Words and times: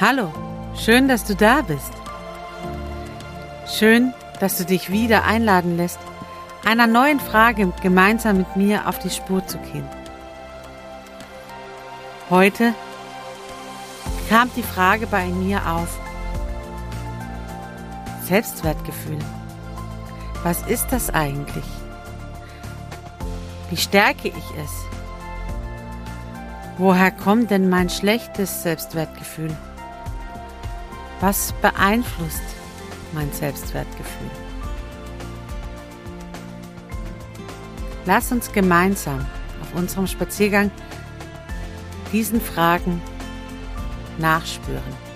Hallo, 0.00 0.32
schön, 0.74 1.08
dass 1.08 1.24
du 1.24 1.36
da 1.36 1.60
bist. 1.60 1.92
Schön, 3.66 4.14
dass 4.40 4.56
du 4.56 4.64
dich 4.64 4.90
wieder 4.90 5.24
einladen 5.24 5.76
lässt, 5.76 5.98
einer 6.64 6.86
neuen 6.86 7.20
Frage 7.20 7.70
gemeinsam 7.82 8.38
mit 8.38 8.56
mir 8.56 8.88
auf 8.88 8.98
die 8.98 9.10
Spur 9.10 9.46
zu 9.46 9.58
gehen. 9.58 9.86
Heute 12.30 12.72
kam 14.30 14.50
die 14.56 14.62
Frage 14.62 15.06
bei 15.06 15.26
mir 15.26 15.60
auf. 15.70 16.00
Selbstwertgefühl. 18.24 19.18
Was 20.42 20.62
ist 20.62 20.86
das 20.92 21.10
eigentlich? 21.10 21.66
Wie 23.68 23.76
stärke 23.76 24.28
ich 24.28 24.50
es? 24.64 24.70
Woher 26.78 27.10
kommt 27.10 27.50
denn 27.50 27.68
mein 27.68 27.90
schlechtes 27.90 28.62
Selbstwertgefühl? 28.62 29.54
Was 31.20 31.52
beeinflusst 31.60 32.42
mein 33.12 33.30
Selbstwertgefühl? 33.32 34.30
Lass 38.06 38.32
uns 38.32 38.50
gemeinsam 38.52 39.26
auf 39.60 39.74
unserem 39.74 40.06
Spaziergang 40.06 40.70
diesen 42.12 42.40
Fragen 42.40 43.02
nachspüren. 44.18 45.10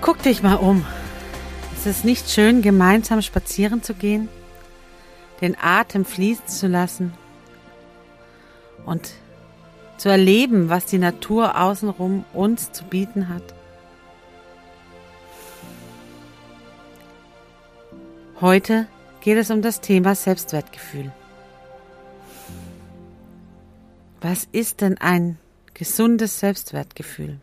Guck 0.00 0.22
dich 0.22 0.42
mal 0.42 0.54
um. 0.54 0.86
Ist 1.76 1.86
es 1.86 2.02
nicht 2.02 2.30
schön, 2.30 2.62
gemeinsam 2.62 3.20
spazieren 3.20 3.82
zu 3.82 3.94
gehen, 3.94 4.28
den 5.42 5.56
Atem 5.60 6.04
fließen 6.04 6.48
zu 6.48 6.66
lassen 6.66 7.12
und 8.84 9.12
zu 9.98 10.08
erleben, 10.08 10.68
was 10.68 10.86
die 10.86 10.98
Natur 10.98 11.60
außenrum 11.60 12.24
uns 12.32 12.72
zu 12.72 12.84
bieten 12.84 13.28
hat. 13.28 13.42
Heute 18.40 18.86
geht 19.20 19.36
es 19.36 19.50
um 19.50 19.62
das 19.62 19.80
Thema 19.80 20.14
Selbstwertgefühl. 20.14 21.10
Was 24.20 24.46
ist 24.52 24.80
denn 24.80 24.98
ein 24.98 25.38
gesundes 25.74 26.38
Selbstwertgefühl? 26.38 27.40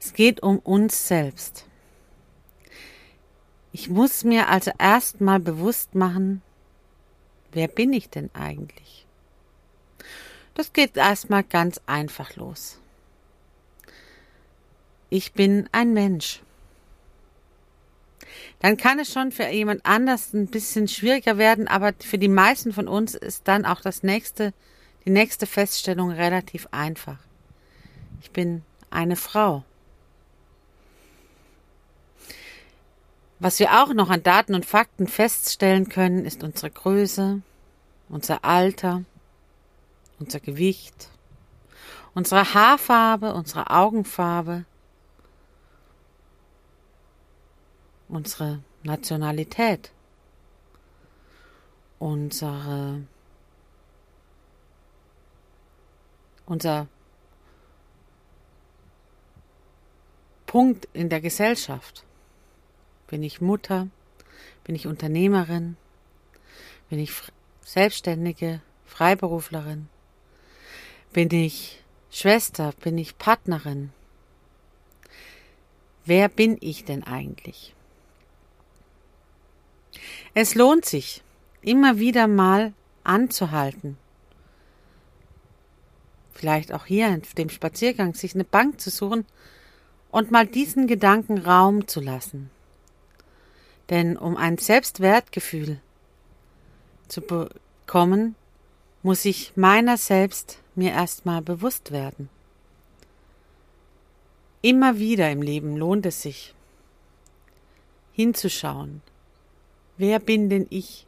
Es 0.00 0.14
geht 0.14 0.42
um 0.42 0.58
uns 0.58 1.06
selbst. 1.06 1.64
Ich 3.72 3.88
muss 3.88 4.24
mir 4.24 4.48
also 4.48 4.72
erstmal 4.78 5.38
bewusst 5.38 5.94
machen, 5.94 6.42
wer 7.52 7.68
bin 7.68 7.92
ich 7.92 8.10
denn 8.10 8.30
eigentlich? 8.32 9.06
Das 10.54 10.72
geht 10.72 10.96
erstmal 10.96 11.44
ganz 11.44 11.80
einfach 11.86 12.34
los. 12.34 12.80
Ich 15.08 15.32
bin 15.34 15.68
ein 15.70 15.92
Mensch. 15.92 16.42
Dann 18.58 18.76
kann 18.76 18.98
es 18.98 19.12
schon 19.12 19.30
für 19.30 19.46
jemand 19.46 19.86
anders 19.86 20.32
ein 20.32 20.48
bisschen 20.48 20.88
schwieriger 20.88 21.38
werden, 21.38 21.68
aber 21.68 21.94
für 21.98 22.18
die 22.18 22.28
meisten 22.28 22.72
von 22.72 22.88
uns 22.88 23.14
ist 23.14 23.46
dann 23.46 23.64
auch 23.64 23.80
das 23.80 24.02
nächste 24.02 24.52
die 25.04 25.10
nächste 25.10 25.46
Feststellung 25.46 26.10
relativ 26.10 26.68
einfach. 26.70 27.18
Ich 28.20 28.30
bin 28.30 28.62
eine 28.90 29.16
Frau. 29.16 29.64
Was 33.38 33.58
wir 33.58 33.82
auch 33.82 33.94
noch 33.94 34.10
an 34.10 34.22
Daten 34.22 34.54
und 34.54 34.66
Fakten 34.66 35.06
feststellen 35.06 35.88
können, 35.88 36.26
ist 36.26 36.42
unsere 36.42 36.70
Größe, 36.70 37.40
unser 38.10 38.44
Alter, 38.44 39.04
unser 40.18 40.40
Gewicht, 40.40 41.08
unsere 42.12 42.52
Haarfarbe, 42.52 43.32
unsere 43.32 43.70
Augenfarbe, 43.70 44.66
unsere 48.08 48.62
Nationalität, 48.82 49.90
unsere 51.98 53.02
unser 56.50 56.88
Punkt 60.46 60.88
in 60.92 61.08
der 61.08 61.20
Gesellschaft. 61.20 62.04
Bin 63.06 63.22
ich 63.22 63.40
Mutter? 63.40 63.86
Bin 64.64 64.74
ich 64.74 64.88
Unternehmerin? 64.88 65.76
Bin 66.88 66.98
ich 66.98 67.12
Selbstständige, 67.64 68.60
Freiberuflerin? 68.84 69.88
Bin 71.12 71.30
ich 71.30 71.80
Schwester? 72.10 72.74
Bin 72.80 72.98
ich 72.98 73.16
Partnerin? 73.16 73.92
Wer 76.04 76.28
bin 76.28 76.58
ich 76.60 76.84
denn 76.84 77.04
eigentlich? 77.04 77.76
Es 80.34 80.56
lohnt 80.56 80.84
sich, 80.84 81.22
immer 81.62 82.00
wieder 82.00 82.26
mal 82.26 82.72
anzuhalten 83.04 83.96
vielleicht 86.40 86.72
auch 86.72 86.86
hier 86.86 87.18
auf 87.20 87.34
dem 87.34 87.50
Spaziergang, 87.50 88.14
sich 88.14 88.34
eine 88.34 88.44
Bank 88.44 88.80
zu 88.80 88.90
suchen 88.90 89.26
und 90.10 90.30
mal 90.30 90.46
diesen 90.46 90.86
Gedanken 90.86 91.38
Raum 91.38 91.86
zu 91.86 92.00
lassen. 92.00 92.50
Denn 93.90 94.16
um 94.16 94.36
ein 94.36 94.56
Selbstwertgefühl 94.56 95.80
zu 97.08 97.20
bekommen, 97.20 98.36
muss 99.02 99.24
ich 99.24 99.52
meiner 99.56 99.96
selbst 99.96 100.58
mir 100.74 100.92
erstmal 100.92 101.42
bewusst 101.42 101.90
werden. 101.90 102.28
Immer 104.62 104.98
wieder 104.98 105.30
im 105.30 105.42
Leben 105.42 105.76
lohnt 105.76 106.06
es 106.06 106.22
sich, 106.22 106.54
hinzuschauen. 108.12 109.02
Wer 109.96 110.18
bin 110.18 110.48
denn 110.48 110.66
ich? 110.70 111.06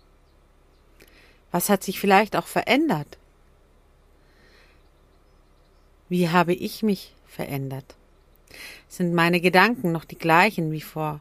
Was 1.50 1.68
hat 1.68 1.82
sich 1.82 2.00
vielleicht 2.00 2.34
auch 2.36 2.46
verändert? 2.46 3.18
Wie 6.12 6.28
habe 6.28 6.52
ich 6.52 6.82
mich 6.82 7.14
verändert? 7.26 7.96
Sind 8.86 9.14
meine 9.14 9.40
Gedanken 9.40 9.92
noch 9.92 10.04
die 10.04 10.18
gleichen 10.18 10.70
wie 10.70 10.82
vor 10.82 11.20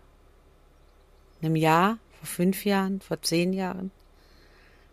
einem 1.41 1.55
Jahr, 1.55 1.97
vor 2.19 2.27
fünf 2.27 2.65
Jahren, 2.65 2.99
vor 2.99 3.21
zehn 3.21 3.53
Jahren? 3.53 3.91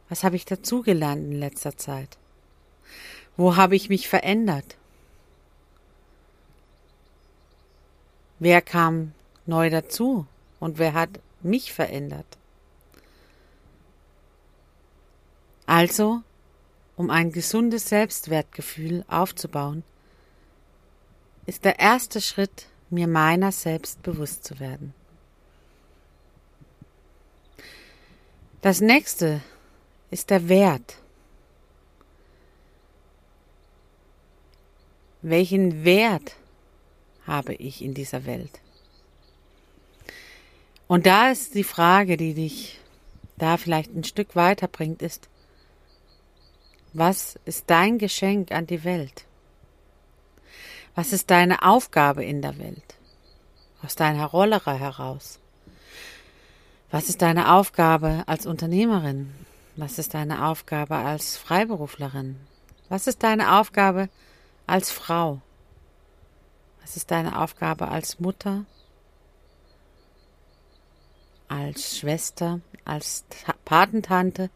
Was 0.08 0.22
habe 0.22 0.36
ich 0.36 0.44
dazugelernt 0.44 1.24
in 1.24 1.40
letzter 1.40 1.76
Zeit? 1.76 2.16
Wo 3.36 3.56
habe 3.56 3.74
ich 3.74 3.88
mich 3.88 4.06
verändert? 4.08 4.76
Wer 8.38 8.62
kam 8.62 9.14
neu 9.46 9.68
dazu 9.68 10.28
und 10.60 10.78
wer 10.78 10.92
hat 10.92 11.10
mich 11.42 11.72
verändert? 11.72 12.38
Also, 15.66 16.22
um 16.98 17.10
ein 17.10 17.30
gesundes 17.30 17.88
Selbstwertgefühl 17.88 19.04
aufzubauen, 19.06 19.84
ist 21.46 21.64
der 21.64 21.78
erste 21.78 22.20
Schritt, 22.20 22.66
mir 22.90 23.06
meiner 23.06 23.52
selbst 23.52 24.02
bewusst 24.02 24.42
zu 24.42 24.58
werden. 24.58 24.92
Das 28.62 28.80
nächste 28.80 29.40
ist 30.10 30.30
der 30.30 30.48
Wert. 30.48 30.96
Welchen 35.22 35.84
Wert 35.84 36.34
habe 37.28 37.54
ich 37.54 37.80
in 37.80 37.94
dieser 37.94 38.26
Welt? 38.26 38.60
Und 40.88 41.06
da 41.06 41.30
ist 41.30 41.54
die 41.54 41.64
Frage, 41.64 42.16
die 42.16 42.34
dich 42.34 42.80
da 43.36 43.56
vielleicht 43.56 43.94
ein 43.94 44.02
Stück 44.02 44.34
weiterbringt, 44.34 45.00
ist, 45.00 45.28
was 46.92 47.38
ist 47.44 47.64
dein 47.68 47.98
Geschenk 47.98 48.52
an 48.52 48.66
die 48.66 48.84
Welt? 48.84 49.24
Was 50.94 51.12
ist 51.12 51.30
deine 51.30 51.62
Aufgabe 51.62 52.24
in 52.24 52.42
der 52.42 52.58
Welt? 52.58 52.96
Aus 53.82 53.94
deiner 53.94 54.26
Rolle 54.26 54.64
heraus? 54.64 55.38
Was 56.90 57.08
ist 57.08 57.22
deine 57.22 57.52
Aufgabe 57.52 58.24
als 58.26 58.46
Unternehmerin? 58.46 59.32
Was 59.76 59.98
ist 59.98 60.14
deine 60.14 60.46
Aufgabe 60.46 60.96
als 60.96 61.36
Freiberuflerin? 61.36 62.36
Was 62.88 63.06
ist 63.06 63.22
deine 63.22 63.58
Aufgabe 63.58 64.08
als 64.66 64.90
Frau? 64.90 65.40
Was 66.80 66.96
ist 66.96 67.10
deine 67.10 67.40
Aufgabe 67.40 67.88
als 67.88 68.18
Mutter? 68.18 68.64
Als 71.46 71.98
Schwester? 71.98 72.60
Als 72.84 73.24
Patentante? 73.64 74.50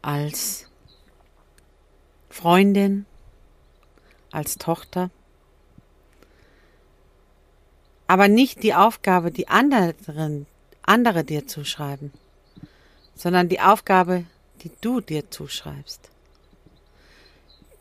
Als 0.00 0.71
Freundin? 2.32 3.06
Als 4.30 4.56
Tochter? 4.56 5.10
Aber 8.06 8.28
nicht 8.28 8.62
die 8.62 8.74
Aufgabe, 8.74 9.30
die 9.30 9.48
anderen 9.48 10.46
andere 10.82 11.24
dir 11.24 11.46
zuschreiben, 11.46 12.12
sondern 13.14 13.48
die 13.48 13.60
Aufgabe, 13.60 14.24
die 14.62 14.70
du 14.80 15.00
dir 15.00 15.30
zuschreibst, 15.30 16.10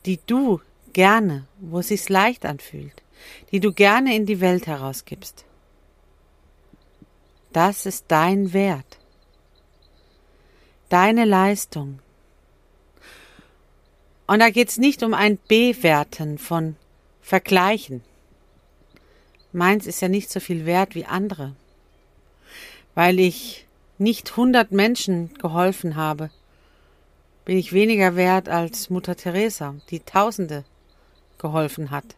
die 0.06 0.20
du 0.26 0.62
gerne, 0.94 1.48
wo 1.60 1.80
es 1.80 1.88
sich 1.88 2.08
leicht 2.10 2.46
anfühlt, 2.46 3.02
die 3.52 3.60
du 3.60 3.72
gerne 3.74 4.16
in 4.16 4.26
die 4.26 4.42
Welt 4.42 4.68
herausgibst. 4.68 5.46
Das 7.54 7.86
ist 7.86 8.06
dein 8.10 8.54
Wert, 8.54 9.00
deine 10.90 11.26
Leistung. 11.26 12.00
Und 14.32 14.40
da 14.40 14.50
geht 14.50 14.70
es 14.70 14.78
nicht 14.78 15.04
um 15.04 15.14
ein 15.14 15.40
Bewerten 15.50 16.38
von 16.38 16.78
Vergleichen. 17.22 18.02
Meins 19.52 19.88
ist 19.88 20.02
ja 20.02 20.08
nicht 20.08 20.32
so 20.32 20.40
viel 20.40 20.66
wert 20.66 20.96
wie 20.96 21.04
andere 21.04 21.54
weil 22.96 23.20
ich 23.20 23.66
nicht 23.98 24.36
hundert 24.38 24.72
Menschen 24.72 25.34
geholfen 25.36 25.96
habe, 25.96 26.30
bin 27.46 27.58
ich 27.58 27.74
weniger 27.74 28.16
wert 28.16 28.50
als 28.50 28.90
Mutter 28.90 29.16
Teresa, 29.16 29.76
die 29.90 30.00
Tausende 30.00 30.64
geholfen 31.38 31.92
hat. 31.92 32.16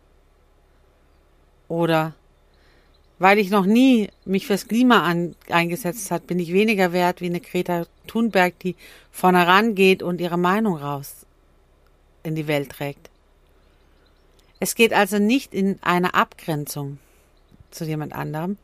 Oder 1.68 2.14
weil 3.20 3.38
ich 3.40 3.50
noch 3.50 3.66
nie 3.66 4.10
mich 4.26 4.48
fürs 4.48 4.68
Klima 4.68 5.04
an, 5.04 5.36
eingesetzt 5.50 6.12
hat, 6.12 6.28
bin 6.28 6.40
ich 6.40 6.52
weniger 6.52 6.92
wert 6.92 7.22
wie 7.22 7.28
eine 7.28 7.40
Greta 7.40 7.86
Thunberg, 8.08 8.58
die 8.60 8.76
vorne 9.12 9.48
rangeht 9.48 10.04
und 10.04 10.20
ihre 10.20 10.38
Meinung 10.38 10.76
raus 10.76 11.26
in 12.24 12.36
die 12.36 12.48
Welt 12.48 12.70
trägt. 12.70 13.10
Es 14.60 14.76
geht 14.76 14.94
also 14.94 15.20
nicht 15.20 15.54
in 15.54 15.78
eine 15.82 16.14
Abgrenzung 16.14 17.00
zu 17.72 17.86
jemand 17.86 18.14
anderem, 18.14 18.58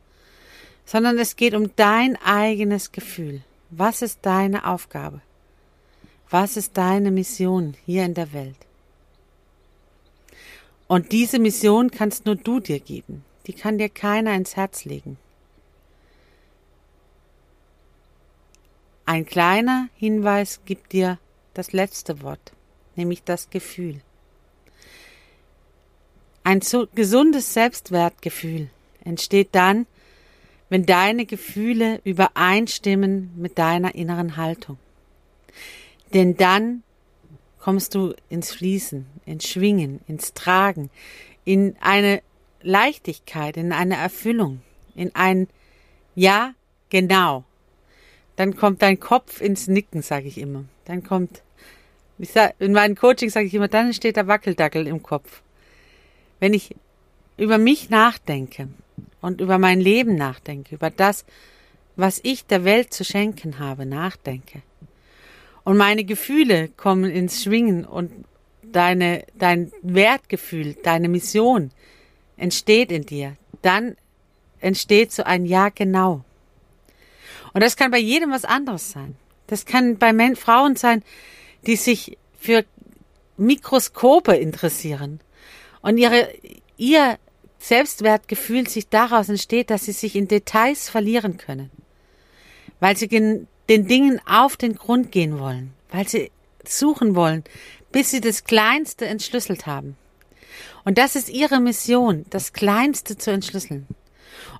sondern 0.86 1.18
es 1.18 1.36
geht 1.36 1.54
um 1.54 1.74
dein 1.76 2.16
eigenes 2.16 2.90
Gefühl. 2.90 3.42
Was 3.70 4.02
ist 4.02 4.20
deine 4.22 4.66
Aufgabe? 4.66 5.20
Was 6.30 6.56
ist 6.56 6.76
deine 6.76 7.10
Mission 7.10 7.76
hier 7.86 8.04
in 8.04 8.14
der 8.14 8.32
Welt? 8.32 8.56
Und 10.88 11.12
diese 11.12 11.38
Mission 11.38 11.90
kannst 11.90 12.26
nur 12.26 12.36
du 12.36 12.60
dir 12.60 12.80
geben. 12.80 13.24
Die 13.46 13.52
kann 13.52 13.78
dir 13.78 13.88
keiner 13.88 14.34
ins 14.34 14.56
Herz 14.56 14.84
legen. 14.84 15.18
Ein 19.06 19.26
kleiner 19.26 19.88
Hinweis 19.96 20.60
gibt 20.64 20.92
dir 20.92 21.18
das 21.54 21.72
letzte 21.72 22.22
Wort, 22.22 22.52
nämlich 22.96 23.22
das 23.24 23.50
Gefühl. 23.50 24.00
Ein 26.42 26.60
so 26.60 26.86
gesundes 26.94 27.52
Selbstwertgefühl 27.52 28.70
entsteht 29.04 29.50
dann, 29.52 29.86
wenn 30.68 30.86
deine 30.86 31.26
Gefühle 31.26 32.00
übereinstimmen 32.04 33.32
mit 33.36 33.58
deiner 33.58 33.94
inneren 33.94 34.36
Haltung. 34.36 34.78
Denn 36.14 36.36
dann 36.36 36.82
kommst 37.58 37.94
du 37.94 38.14
ins 38.28 38.52
Fließen, 38.52 39.06
ins 39.26 39.48
Schwingen, 39.48 40.00
ins 40.08 40.32
Tragen, 40.32 40.90
in 41.44 41.76
eine 41.80 42.22
Leichtigkeit, 42.62 43.56
in 43.56 43.72
eine 43.72 43.96
Erfüllung, 43.96 44.62
in 44.94 45.14
ein 45.14 45.48
Ja, 46.14 46.54
genau. 46.88 47.44
Dann 48.36 48.56
kommt 48.56 48.82
dein 48.82 48.98
Kopf 48.98 49.40
ins 49.40 49.68
Nicken, 49.68 50.02
sage 50.02 50.28
ich 50.28 50.38
immer. 50.38 50.64
Dann 50.84 51.04
kommt, 51.04 51.42
sag, 52.28 52.54
in 52.58 52.72
meinen 52.72 52.96
Coaching 52.96 53.30
sage 53.30 53.46
ich 53.46 53.54
immer, 53.54 53.68
dann 53.68 53.86
entsteht 53.86 54.16
der 54.16 54.26
Wackeldackel 54.26 54.86
im 54.86 55.02
Kopf. 55.02 55.42
Wenn 56.38 56.54
ich 56.54 56.74
über 57.36 57.58
mich 57.58 57.90
nachdenke, 57.90 58.68
und 59.20 59.40
über 59.40 59.58
mein 59.58 59.80
Leben 59.80 60.14
nachdenke, 60.14 60.74
über 60.74 60.90
das, 60.90 61.24
was 61.96 62.20
ich 62.22 62.46
der 62.46 62.64
Welt 62.64 62.92
zu 62.92 63.04
schenken 63.04 63.58
habe, 63.58 63.86
nachdenke. 63.86 64.62
Und 65.64 65.76
meine 65.76 66.04
Gefühle 66.04 66.68
kommen 66.68 67.10
ins 67.10 67.42
Schwingen 67.42 67.84
und 67.84 68.10
deine, 68.62 69.24
dein 69.34 69.72
Wertgefühl, 69.82 70.74
deine 70.82 71.08
Mission 71.08 71.70
entsteht 72.36 72.90
in 72.90 73.04
dir. 73.04 73.36
Dann 73.62 73.96
entsteht 74.60 75.12
so 75.12 75.24
ein 75.24 75.44
Ja 75.44 75.68
genau. 75.68 76.24
Und 77.52 77.62
das 77.62 77.76
kann 77.76 77.90
bei 77.90 77.98
jedem 77.98 78.30
was 78.30 78.44
anderes 78.44 78.90
sein. 78.90 79.16
Das 79.48 79.66
kann 79.66 79.98
bei 79.98 80.12
Men 80.12 80.36
Frauen 80.36 80.76
sein, 80.76 81.02
die 81.66 81.76
sich 81.76 82.16
für 82.38 82.64
Mikroskope 83.36 84.34
interessieren 84.34 85.20
und 85.82 85.98
ihre, 85.98 86.28
ihr 86.76 87.18
Selbstwertgefühl 87.58 88.68
sich 88.68 88.88
daraus 88.88 89.28
entsteht, 89.28 89.70
dass 89.70 89.84
sie 89.84 89.92
sich 89.92 90.16
in 90.16 90.28
Details 90.28 90.88
verlieren 90.88 91.36
können, 91.36 91.70
weil 92.80 92.96
sie 92.96 93.08
den 93.08 93.46
Dingen 93.68 94.20
auf 94.26 94.56
den 94.56 94.74
Grund 94.74 95.12
gehen 95.12 95.38
wollen, 95.38 95.72
weil 95.90 96.08
sie 96.08 96.30
suchen 96.66 97.14
wollen, 97.14 97.44
bis 97.92 98.10
sie 98.10 98.20
das 98.20 98.44
Kleinste 98.44 99.06
entschlüsselt 99.06 99.66
haben. 99.66 99.96
Und 100.84 100.98
das 100.98 101.16
ist 101.16 101.28
ihre 101.28 101.60
Mission, 101.60 102.24
das 102.30 102.52
Kleinste 102.52 103.18
zu 103.18 103.30
entschlüsseln. 103.30 103.86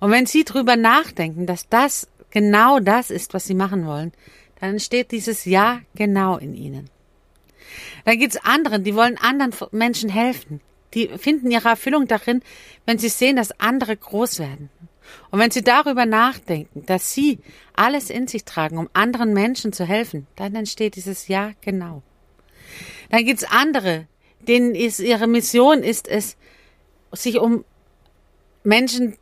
Und 0.00 0.10
wenn 0.10 0.26
sie 0.26 0.44
drüber 0.44 0.76
nachdenken, 0.76 1.46
dass 1.46 1.68
das 1.68 2.08
genau 2.30 2.80
das 2.80 3.10
ist, 3.10 3.34
was 3.34 3.46
sie 3.46 3.54
machen 3.54 3.86
wollen, 3.86 4.12
dann 4.60 4.70
entsteht 4.70 5.10
dieses 5.10 5.44
Ja 5.44 5.80
genau 5.94 6.36
in 6.36 6.54
ihnen. 6.54 6.90
Dann 8.04 8.18
gibt's 8.18 8.36
anderen, 8.36 8.84
die 8.84 8.94
wollen 8.94 9.18
anderen 9.18 9.54
Menschen 9.72 10.10
helfen. 10.10 10.60
Die 10.94 11.08
finden 11.18 11.50
ihre 11.50 11.68
Erfüllung 11.68 12.08
darin, 12.08 12.42
wenn 12.84 12.98
sie 12.98 13.08
sehen, 13.08 13.36
dass 13.36 13.58
andere 13.60 13.96
groß 13.96 14.40
werden. 14.40 14.70
Und 15.30 15.40
wenn 15.40 15.50
sie 15.50 15.62
darüber 15.62 16.06
nachdenken, 16.06 16.84
dass 16.86 17.14
sie 17.14 17.38
alles 17.74 18.10
in 18.10 18.26
sich 18.26 18.44
tragen, 18.44 18.78
um 18.78 18.88
anderen 18.92 19.32
Menschen 19.32 19.72
zu 19.72 19.84
helfen, 19.84 20.26
dann 20.36 20.54
entsteht 20.54 20.96
dieses 20.96 21.28
Ja 21.28 21.52
genau. 21.60 22.02
Dann 23.10 23.24
gibt's 23.24 23.44
andere, 23.44 24.06
denen 24.46 24.74
ist 24.74 25.00
ihre 25.00 25.26
Mission 25.26 25.82
ist 25.82 26.08
es, 26.08 26.36
sich 27.12 27.38
um 27.38 27.64
Menschen 28.62 29.16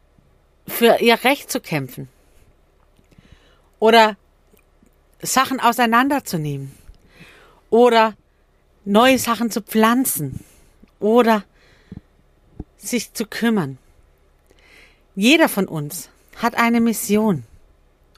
für 0.67 0.99
ihr 1.01 1.25
Recht 1.25 1.51
zu 1.51 1.61
kämpfen. 1.61 2.09
Oder 3.79 4.17
Sachen 5.23 5.61
auseinanderzunehmen. 5.61 6.73
Oder 7.71 8.15
neue 8.85 9.19
Sachen 9.19 9.51
zu 9.51 9.61
pflanzen. 9.61 10.45
Oder 11.01 11.45
sich 12.77 13.13
zu 13.13 13.27
kümmern. 13.27 13.79
Jeder 15.15 15.49
von 15.49 15.67
uns 15.67 16.11
hat 16.37 16.57
eine 16.57 16.81
Mission. 16.81 17.45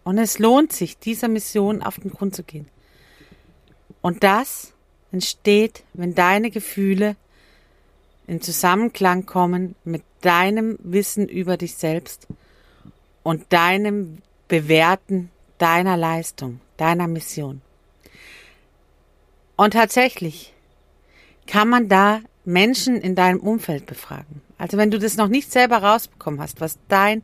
Und 0.05 0.19
es 0.19 0.39
lohnt 0.39 0.73
sich, 0.73 0.99
dieser 0.99 1.29
Mission 1.29 1.83
auf 1.83 1.99
den 1.99 2.11
Grund 2.11 2.35
zu 2.35 2.43
gehen. 2.43 2.69
Und 4.03 4.23
das 4.23 4.73
entsteht, 5.13 5.85
wenn 5.93 6.15
deine 6.15 6.51
Gefühle 6.51 7.17
in 8.27 8.41
Zusammenklang 8.41 9.27
kommen 9.27 9.75
mit 9.85 10.03
deinem 10.21 10.79
Wissen 10.83 11.29
über 11.29 11.57
dich 11.57 11.75
selbst 11.75 12.27
und 13.23 13.53
deinem 13.53 14.19
Bewerten 14.49 15.31
deiner 15.59 15.97
Leistung, 15.97 16.61
deiner 16.81 17.09
Mission. 17.09 17.61
Und 19.57 19.73
tatsächlich 19.73 20.55
kann 21.47 21.69
man 21.69 21.89
da 21.89 22.21
Menschen 22.45 22.97
in 22.97 23.15
deinem 23.15 23.41
Umfeld 23.41 23.87
befragen. 23.87 24.41
Also 24.57 24.77
wenn 24.77 24.91
du 24.91 24.99
das 24.99 25.17
noch 25.17 25.29
nicht 25.29 25.51
selber 25.53 25.79
rausbekommen 25.79 26.41
hast, 26.41 26.61
was 26.61 26.79
deine 26.89 27.23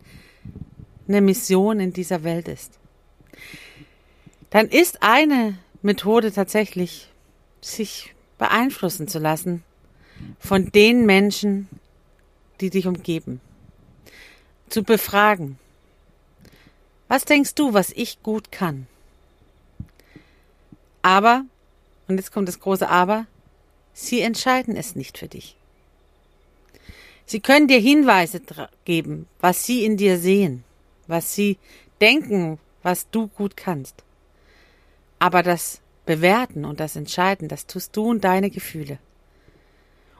Mission 1.06 1.80
in 1.80 1.92
dieser 1.92 2.24
Welt 2.24 2.48
ist, 2.48 2.78
dann 4.50 4.68
ist 4.68 5.02
eine 5.02 5.58
Methode 5.82 6.32
tatsächlich, 6.32 7.10
sich 7.60 8.14
beeinflussen 8.38 9.08
zu 9.08 9.18
lassen 9.18 9.64
von 10.38 10.70
den 10.72 11.06
Menschen, 11.06 11.68
die 12.60 12.70
dich 12.70 12.86
umgeben. 12.86 13.40
Zu 14.68 14.82
befragen. 14.82 15.58
Was 17.08 17.24
denkst 17.24 17.54
du, 17.54 17.72
was 17.72 17.90
ich 17.90 18.22
gut 18.22 18.50
kann? 18.50 18.86
Aber, 21.06 21.44
und 22.08 22.16
jetzt 22.16 22.32
kommt 22.32 22.48
das 22.48 22.58
große 22.58 22.88
Aber, 22.88 23.26
sie 23.92 24.22
entscheiden 24.22 24.74
es 24.74 24.96
nicht 24.96 25.18
für 25.18 25.28
dich. 25.28 25.54
Sie 27.26 27.38
können 27.38 27.68
dir 27.68 27.78
Hinweise 27.78 28.40
geben, 28.84 29.28
was 29.38 29.64
sie 29.64 29.84
in 29.84 29.96
dir 29.96 30.18
sehen, 30.18 30.64
was 31.06 31.32
sie 31.32 31.58
denken, 32.00 32.58
was 32.82 33.08
du 33.08 33.28
gut 33.28 33.56
kannst. 33.56 34.02
Aber 35.20 35.44
das 35.44 35.80
Bewerten 36.06 36.64
und 36.64 36.80
das 36.80 36.96
Entscheiden, 36.96 37.46
das 37.46 37.68
tust 37.68 37.96
du 37.96 38.10
und 38.10 38.24
deine 38.24 38.50
Gefühle. 38.50 38.98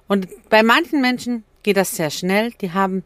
Und 0.06 0.28
bei 0.50 0.62
manchen 0.62 1.00
Menschen 1.00 1.42
geht 1.64 1.78
das 1.78 1.96
sehr 1.96 2.10
schnell. 2.10 2.52
Die 2.60 2.70
haben 2.70 3.02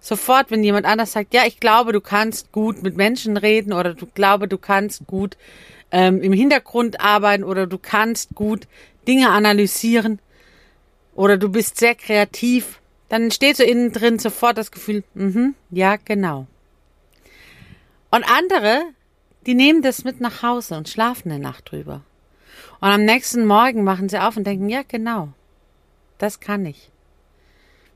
sofort, 0.00 0.50
wenn 0.50 0.64
jemand 0.64 0.86
anders 0.86 1.12
sagt, 1.12 1.34
ja, 1.34 1.42
ich 1.44 1.60
glaube, 1.60 1.92
du 1.92 2.00
kannst 2.00 2.52
gut 2.52 2.82
mit 2.82 2.96
Menschen 2.96 3.36
reden 3.36 3.74
oder 3.74 3.92
du 3.92 4.06
glaube, 4.06 4.48
du 4.48 4.56
kannst 4.56 5.06
gut 5.06 5.36
ähm, 5.90 6.22
im 6.22 6.32
Hintergrund 6.32 7.00
arbeiten 7.00 7.44
oder 7.44 7.66
du 7.66 7.78
kannst 7.78 8.34
gut 8.34 8.66
Dinge 9.06 9.30
analysieren 9.30 10.18
oder 11.14 11.36
du 11.36 11.48
bist 11.48 11.78
sehr 11.78 11.94
kreativ, 11.94 12.80
dann 13.08 13.24
entsteht 13.24 13.56
so 13.56 13.64
innen 13.64 13.92
drin 13.92 14.18
sofort 14.18 14.58
das 14.58 14.70
Gefühl, 14.70 15.02
mhm, 15.14 15.54
ja, 15.70 15.96
genau. 15.96 16.46
Und 18.10 18.24
andere, 18.24 18.82
die 19.46 19.54
nehmen 19.54 19.82
das 19.82 20.04
mit 20.04 20.20
nach 20.20 20.42
Hause 20.42 20.76
und 20.76 20.88
schlafen 20.88 21.30
eine 21.32 21.42
Nacht 21.42 21.70
drüber. 21.70 22.02
Und 22.80 22.88
am 22.88 23.04
nächsten 23.04 23.46
Morgen 23.46 23.82
machen 23.82 24.08
sie 24.08 24.22
auf 24.22 24.36
und 24.36 24.46
denken, 24.46 24.68
ja, 24.68 24.82
genau, 24.86 25.30
das 26.18 26.40
kann 26.40 26.64
ich. 26.66 26.90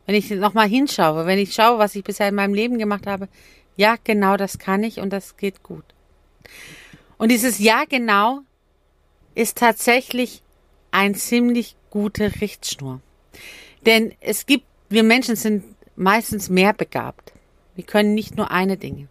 Wenn 0.06 0.14
ich 0.14 0.30
nochmal 0.30 0.68
hinschaue, 0.68 1.26
wenn 1.26 1.38
ich 1.38 1.54
schaue, 1.54 1.78
was 1.78 1.94
ich 1.94 2.02
bisher 2.02 2.28
in 2.28 2.34
meinem 2.34 2.54
Leben 2.54 2.78
gemacht 2.78 3.06
habe, 3.06 3.28
ja, 3.76 3.96
genau, 4.02 4.36
das 4.36 4.58
kann 4.58 4.82
ich 4.82 4.98
und 4.98 5.10
das 5.10 5.36
geht 5.36 5.62
gut. 5.62 5.84
Und 7.22 7.28
dieses 7.28 7.60
Ja, 7.60 7.84
genau 7.84 8.40
ist 9.36 9.58
tatsächlich 9.58 10.42
ein 10.90 11.14
ziemlich 11.14 11.76
gute 11.88 12.40
Richtschnur. 12.40 13.00
Denn 13.86 14.12
es 14.18 14.44
gibt, 14.44 14.64
wir 14.88 15.04
Menschen 15.04 15.36
sind 15.36 15.62
meistens 15.94 16.48
mehr 16.48 16.72
begabt. 16.72 17.32
Wir 17.76 17.84
können 17.84 18.14
nicht 18.14 18.36
nur 18.36 18.50
eine 18.50 18.76
Dinge. 18.76 19.06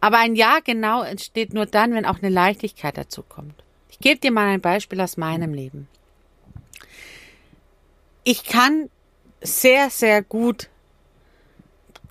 Aber 0.00 0.18
ein 0.18 0.36
Ja 0.36 0.60
genau 0.62 1.02
entsteht 1.02 1.54
nur 1.54 1.66
dann, 1.66 1.92
wenn 1.92 2.06
auch 2.06 2.18
eine 2.18 2.28
Leichtigkeit 2.28 2.96
dazu 2.96 3.24
kommt. 3.24 3.64
Ich 3.90 3.98
gebe 3.98 4.20
dir 4.20 4.30
mal 4.30 4.46
ein 4.46 4.60
Beispiel 4.60 5.00
aus 5.00 5.16
meinem 5.16 5.54
Leben. 5.54 5.88
Ich 8.22 8.44
kann 8.44 8.90
sehr, 9.40 9.90
sehr 9.90 10.22
gut 10.22 10.68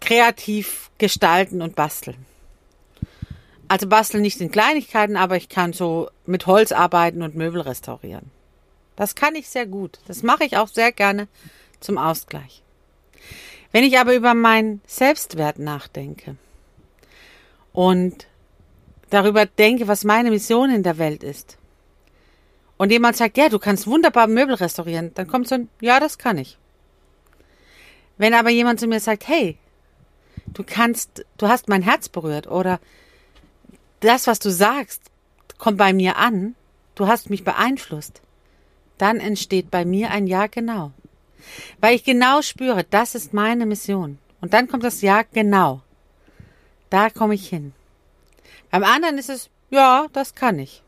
kreativ 0.02 0.92
gestalten 0.98 1.62
und 1.62 1.78
basteln. 1.78 2.26
Also 3.74 3.88
basteln 3.88 4.22
nicht 4.22 4.40
in 4.40 4.52
Kleinigkeiten, 4.52 5.18
aber 5.18 5.36
ich 5.36 5.50
kann 5.50 5.74
so 5.74 6.08
mit 6.28 6.46
Holz 6.46 6.72
arbeiten 6.72 7.24
und 7.24 7.34
Möbel 7.34 7.60
restaurieren. 7.60 8.30
Das 8.96 9.16
kann 9.16 9.34
ich 9.34 9.50
sehr 9.50 9.66
gut. 9.66 9.98
Das 10.06 10.22
mache 10.22 10.44
ich 10.44 10.58
auch 10.58 10.68
sehr 10.68 10.92
gerne 10.92 11.28
zum 11.80 11.98
Ausgleich. 11.98 12.62
Wenn 13.72 13.84
ich 13.84 13.98
aber 13.98 14.14
über 14.14 14.36
meinen 14.36 14.82
Selbstwert 14.86 15.58
nachdenke 15.58 16.36
und 17.72 18.28
darüber 19.10 19.48
denke, 19.48 19.88
was 19.88 20.04
meine 20.04 20.30
Mission 20.30 20.70
in 20.70 20.84
der 20.84 21.00
Welt 21.00 21.24
ist, 21.24 21.58
und 22.78 22.92
jemand 22.92 23.18
sagt, 23.18 23.40
ja, 23.40 23.50
du 23.50 23.58
kannst 23.58 23.88
wunderbar 23.88 24.28
Möbel 24.28 24.54
restaurieren, 24.54 25.16
dann 25.16 25.26
kommt 25.26 25.48
so 25.48 25.56
ein, 25.56 25.70
ja, 25.82 26.00
das 26.00 26.20
kann 26.20 26.38
ich. 26.38 26.60
Wenn 28.20 28.36
aber 28.36 28.52
jemand 28.52 28.80
zu 28.80 28.86
mir 28.86 29.00
sagt, 29.00 29.28
hey, 29.28 29.58
du 30.46 30.64
kannst, 30.64 31.26
du 31.38 31.48
hast 31.48 31.70
mein 31.70 31.82
Herz 31.82 32.08
berührt 32.08 32.46
oder 32.46 32.80
das, 34.04 34.28
was 34.28 34.40
du 34.40 34.50
sagst, 34.50 35.02
kommt 35.58 35.78
bei 35.78 35.94
mir 35.94 36.18
an, 36.18 36.56
du 36.96 37.08
hast 37.08 37.30
mich 37.30 37.44
beeinflusst, 37.44 38.22
dann 38.98 39.20
entsteht 39.20 39.72
bei 39.72 39.86
mir 39.86 40.12
ein 40.12 40.28
Ja 40.28 40.48
genau. 40.48 40.92
Weil 41.80 41.96
ich 41.96 42.04
genau 42.04 42.42
spüre, 42.42 42.84
das 42.90 43.16
ist 43.16 43.34
meine 43.34 43.66
Mission. 43.66 44.18
Und 44.42 44.54
dann 44.54 44.68
kommt 44.68 44.84
das 44.84 45.02
Ja 45.02 45.24
genau. 45.24 45.82
Da 46.90 47.10
komme 47.10 47.36
ich 47.36 47.48
hin. 47.48 47.74
Beim 48.72 48.84
anderen 48.84 49.18
ist 49.18 49.30
es, 49.30 49.50
ja, 49.70 50.08
das 50.14 50.36
kann 50.36 50.60
ich. 50.60 50.82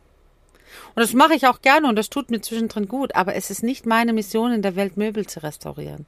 Und 0.93 1.01
das 1.01 1.13
mache 1.13 1.35
ich 1.35 1.47
auch 1.47 1.61
gerne 1.61 1.87
und 1.87 1.95
das 1.95 2.09
tut 2.09 2.29
mir 2.29 2.41
zwischendrin 2.41 2.87
gut, 2.87 3.15
aber 3.15 3.35
es 3.35 3.49
ist 3.49 3.63
nicht 3.63 3.85
meine 3.85 4.13
Mission, 4.13 4.51
in 4.51 4.61
der 4.61 4.75
Welt 4.75 4.97
Möbel 4.97 5.25
zu 5.25 5.43
restaurieren 5.43 6.05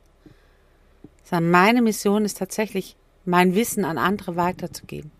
sondern 1.29 1.51
meine 1.51 1.81
Mission 1.81 2.25
ist 2.25 2.37
tatsächlich, 2.37 2.95
mein 3.25 3.53
Wissen 3.53 3.83
an 3.83 3.97
andere 3.97 4.37
weiterzugeben. 4.37 5.11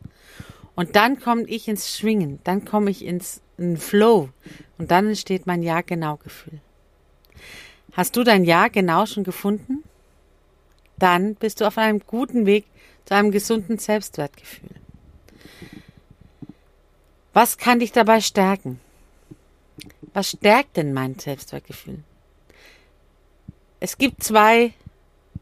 Und 0.78 0.96
dann 0.96 1.20
komme 1.20 1.42
ich 1.48 1.68
ins 1.68 1.98
Schwingen, 1.98 2.40
dann 2.44 2.64
komme 2.64 2.92
ich 2.92 3.04
ins 3.04 3.42
in 3.58 3.78
Flow 3.78 4.30
und 4.78 4.92
dann 4.92 5.08
entsteht 5.08 5.48
mein 5.48 5.64
Ja-Genau-Gefühl. 5.64 6.62
Hast 7.94 8.16
du 8.16 8.24
dein 8.24 8.44
Ja-Genau 8.44 9.08
schon 9.08 9.24
gefunden? 9.24 9.84
Dann 11.00 11.34
bist 11.34 11.60
du 11.60 11.66
auf 11.66 11.80
einem 11.80 12.02
guten 12.06 12.46
Weg 12.46 12.66
zu 13.06 13.16
einem 13.16 13.32
gesunden 13.32 13.80
Selbstwertgefühl. 13.80 14.70
Was 17.34 17.58
kann 17.58 17.80
dich 17.80 17.92
dabei 17.92 18.22
stärken? 18.22 18.80
Was 20.14 20.30
stärkt 20.30 20.78
denn 20.78 20.94
mein 20.94 21.18
Selbstwertgefühl? 21.18 22.04
Es 23.80 23.98
gibt 23.98 24.24
zwei 24.24 24.74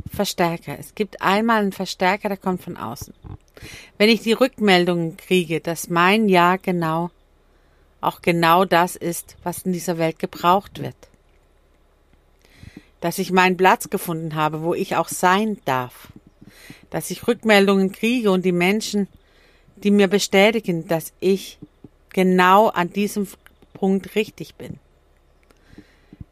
Verstärker. 0.09 0.79
Es 0.79 0.95
gibt 0.95 1.21
einmal 1.21 1.61
einen 1.61 1.73
Verstärker, 1.73 2.29
der 2.29 2.37
kommt 2.37 2.63
von 2.63 2.77
außen. 2.77 3.13
Wenn 3.97 4.09
ich 4.09 4.21
die 4.21 4.33
Rückmeldungen 4.33 5.17
kriege, 5.17 5.59
dass 5.59 5.89
mein 5.89 6.27
Ja 6.29 6.57
genau 6.57 7.11
auch 8.01 8.21
genau 8.21 8.65
das 8.65 8.95
ist, 8.95 9.35
was 9.43 9.63
in 9.63 9.73
dieser 9.73 9.97
Welt 9.97 10.19
gebraucht 10.19 10.81
wird. 10.81 10.95
Dass 13.01 13.17
ich 13.17 13.31
meinen 13.31 13.57
Platz 13.57 13.89
gefunden 13.89 14.35
habe, 14.35 14.61
wo 14.61 14.73
ich 14.73 14.95
auch 14.95 15.07
sein 15.07 15.57
darf. 15.65 16.09
Dass 16.91 17.09
ich 17.09 17.27
Rückmeldungen 17.27 17.91
kriege 17.91 18.29
und 18.31 18.45
die 18.45 18.51
Menschen, 18.51 19.07
die 19.77 19.91
mir 19.91 20.07
bestätigen, 20.07 20.87
dass 20.87 21.13
ich 21.19 21.57
genau 22.09 22.67
an 22.67 22.93
diesem 22.93 23.27
Punkt 23.73 24.15
richtig 24.15 24.55
bin 24.55 24.79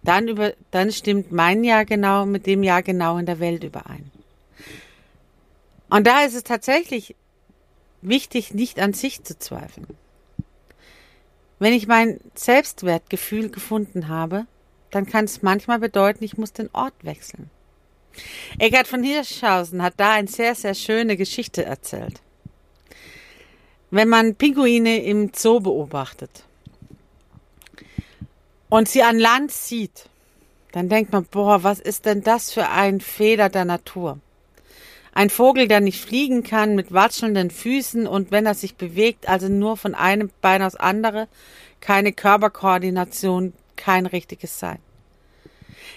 dann, 0.04 0.28
über, 0.28 0.54
dann 0.72 0.92
stimmt 0.92 1.32
mein 1.32 1.64
Jahr 1.64 1.86
genau 1.86 2.26
mit 2.26 2.46
dem 2.46 2.64
Jahr 2.64 2.84
genau 2.84 3.18
in 3.18 3.26
der 3.26 3.40
Welt 3.40 3.64
überein. 3.64 4.12
Und 5.90 6.08
da 6.08 6.24
ist 6.24 6.34
es 6.34 6.44
tatsächlich 6.44 7.16
wichtig, 8.02 8.54
nicht 8.54 8.80
an 8.80 8.94
sich 8.94 9.24
zu 9.24 9.38
zweifeln. 9.38 9.88
Wenn 11.60 11.74
ich 11.74 11.88
mein 11.88 12.20
Selbstwertgefühl 12.36 13.50
gefunden 13.50 14.08
habe, 14.08 14.46
dann 14.92 15.06
kann 15.06 15.26
es 15.26 15.42
manchmal 15.42 15.80
bedeuten, 15.80 16.24
ich 16.24 16.38
muss 16.38 16.54
den 16.54 16.70
Ort 16.74 16.94
wechseln. 17.04 17.50
Eckhard 18.60 18.88
von 18.88 19.04
Hirschhausen 19.04 19.82
hat 19.82 19.94
da 19.98 20.14
eine 20.14 20.28
sehr, 20.28 20.56
sehr 20.56 20.76
schöne 20.76 21.18
Geschichte 21.18 21.66
erzählt. 21.66 22.22
Wenn 23.92 24.10
man 24.10 24.36
Pinguine 24.36 25.04
im 25.04 25.32
Zoo 25.34 25.60
beobachtet, 25.60 26.44
und 28.74 28.90
sie 28.90 29.04
an 29.04 29.20
Land 29.20 29.52
sieht, 29.52 30.10
dann 30.72 30.90
denkt 30.90 31.12
man, 31.12 31.26
boah, 31.26 31.62
was 31.62 31.80
ist 31.80 32.08
denn 32.08 32.24
das 32.24 32.52
für 32.52 32.70
ein 32.70 33.02
Fehler 33.02 33.50
der 33.50 33.66
Natur? 33.66 34.18
Ein 35.14 35.30
Vogel, 35.30 35.68
der 35.68 35.80
nicht 35.80 36.02
fliegen 36.02 36.44
kann, 36.44 36.76
mit 36.76 36.92
watschelnden 36.92 37.52
Füßen 37.52 38.08
und 38.08 38.32
wenn 38.32 38.48
er 38.48 38.56
sich 38.56 38.76
bewegt, 38.76 39.30
also 39.30 39.48
nur 39.48 39.78
von 39.78 39.94
einem 39.94 40.32
Bein 40.42 40.64
aufs 40.64 40.76
andere, 40.76 41.28
keine 41.82 42.14
Körperkoordination, 42.14 43.54
kein 43.76 44.08
richtiges 44.08 44.60
Sein. 44.60 44.80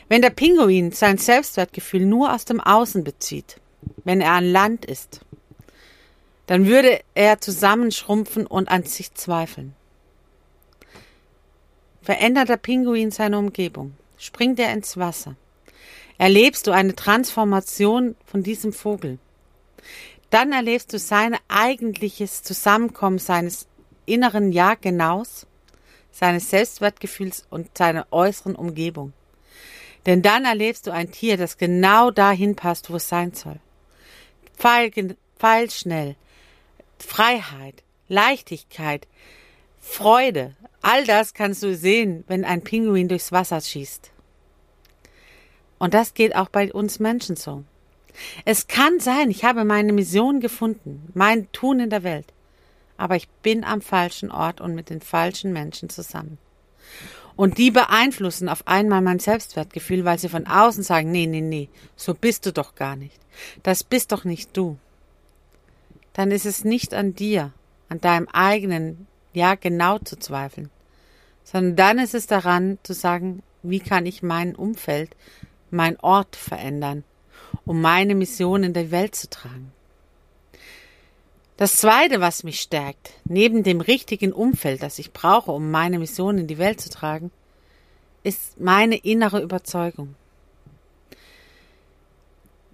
Wenn 0.09 0.23
der 0.23 0.31
Pinguin 0.31 0.93
sein 0.93 1.19
Selbstwertgefühl 1.19 2.05
nur 2.05 2.33
aus 2.33 2.45
dem 2.45 2.61
Außen 2.61 3.05
bezieht, 3.05 3.59
wenn 4.05 4.21
er 4.21 4.33
an 4.33 4.45
Land 4.45 4.85
ist, 4.85 5.21
dann 6.47 6.67
würde 6.67 7.01
er 7.15 7.41
zusammenschrumpfen 7.41 8.47
und 8.47 8.69
an 8.69 8.85
sich 8.85 9.15
zweifeln. 9.15 9.75
Verändert 12.03 12.51
der 12.51 12.57
Pinguin 12.57 13.11
seine 13.11 13.39
Umgebung? 13.39 13.95
Springt 14.17 14.61
er 14.61 14.73
ins 14.73 14.97
Wasser? 14.97 15.35
Erlebst 16.19 16.67
du 16.67 16.73
eine 16.73 16.95
Transformation 16.95 18.17
von 18.25 18.43
diesem 18.43 18.73
Vogel? 18.73 19.19
dann 20.31 20.53
erlebst 20.53 20.93
du 20.93 20.99
sein 20.99 21.37
eigentliches 21.49 22.43
Zusammenkommen 22.43 23.19
seines 23.19 23.67
inneren 24.07 24.53
Ja-Genaus, 24.53 25.47
seines 26.11 26.51
Selbstwertgefühls 26.51 27.47
und 27.51 27.77
seiner 27.77 28.07
äußeren 28.11 28.55
Umgebung. 28.55 29.13
Denn 30.07 30.23
dann 30.23 30.45
erlebst 30.45 30.87
du 30.87 30.93
ein 30.93 31.11
Tier, 31.11 31.37
das 31.37 31.59
genau 31.59 32.11
dahin 32.11 32.55
passt, 32.55 32.91
wo 32.91 32.97
es 32.97 33.09
sein 33.09 33.33
soll. 33.35 33.59
Pfeil, 34.57 35.17
pfeilschnell, 35.39 36.17
Freiheit, 36.99 37.83
Leichtigkeit, 38.09 39.07
Freude, 39.81 40.55
all 40.81 41.05
das 41.05 41.35
kannst 41.35 41.63
du 41.63 41.75
sehen, 41.75 42.25
wenn 42.29 42.45
ein 42.45 42.63
Pinguin 42.63 43.09
durchs 43.09 43.33
Wasser 43.33 43.61
schießt. 43.61 44.11
Und 45.79 45.95
das 45.95 46.15
geht 46.15 46.35
auch 46.35 46.49
bei 46.49 46.73
uns 46.73 46.99
Menschen 46.99 47.37
so. 47.37 47.65
Es 48.45 48.67
kann 48.67 48.99
sein, 48.99 49.31
ich 49.31 49.45
habe 49.45 49.65
meine 49.65 49.93
Mission 49.93 50.41
gefunden, 50.41 51.11
mein 51.15 51.51
Tun 51.53 51.81
in 51.81 51.91
der 51.91 52.03
Welt, 52.03 52.33
aber 52.97 53.17
ich 53.17 53.29
bin 53.29 53.63
am 53.65 53.83
falschen 53.83 54.31
Ort 54.31 54.61
und 54.61 54.75
mit 54.75 54.89
den 54.89 55.01
falschen 55.01 55.53
Menschen 55.53 55.91
zusammen. 55.91 56.39
Und 57.37 57.59
die 57.59 57.71
beeinflussen 57.71 58.49
auf 58.49 58.67
einmal 58.67 59.03
mein 59.03 59.19
Selbstwertgefühl, 59.19 60.07
weil 60.07 60.19
sie 60.19 60.31
von 60.31 60.47
außen 60.47 60.83
sagen, 60.83 61.11
nee, 61.11 61.27
nee, 61.27 61.43
nee, 61.43 61.69
so 61.95 62.15
bist 62.15 62.47
du 62.47 62.53
doch 62.53 62.75
gar 62.75 62.97
nicht. 62.97 63.21
Das 63.63 63.85
bist 63.85 64.13
doch 64.13 64.25
nicht 64.25 64.57
du. 64.57 64.79
Dann 66.15 66.31
ist 66.31 66.47
es 66.47 66.65
nicht 66.65 66.95
an 66.95 67.15
dir, 67.15 67.53
an 67.91 68.01
deinem 68.01 68.29
eigenen 68.29 69.07
Ja 69.35 69.55
genau 69.55 69.99
zu 69.99 70.17
zweifeln, 70.19 70.71
sondern 71.45 71.77
dann 71.77 71.99
ist 71.99 72.15
es 72.15 72.27
daran 72.27 72.79
zu 72.83 72.95
sagen, 72.95 73.43
wie 73.63 73.81
kann 73.81 74.07
ich 74.07 74.23
mein 74.23 74.55
Umfeld, 74.55 75.15
mein 75.77 76.01
Ort 76.01 76.35
verändern, 76.35 77.05
um 77.65 77.81
meine 77.81 78.15
Mission 78.15 78.65
in 78.65 78.73
der 78.73 78.91
Welt 78.91 79.15
zu 79.15 79.31
tragen. 79.31 79.73
Das 81.57 81.77
Zweite, 81.77 82.21
was 82.21 82.43
mich 82.43 82.61
stärkt, 82.61 83.13
neben 83.25 83.63
dem 83.63 83.81
richtigen 83.81 84.33
Umfeld, 84.33 84.83
das 84.83 84.99
ich 84.99 85.13
brauche, 85.13 85.53
um 85.53 85.71
meine 85.71 85.99
Mission 85.99 86.37
in 86.37 86.47
die 86.47 86.59
Welt 86.59 86.81
zu 86.81 86.91
tragen, 86.91 87.31
ist 88.23 88.61
meine 88.61 88.97
innere 88.97 89.41
Überzeugung. 89.41 90.17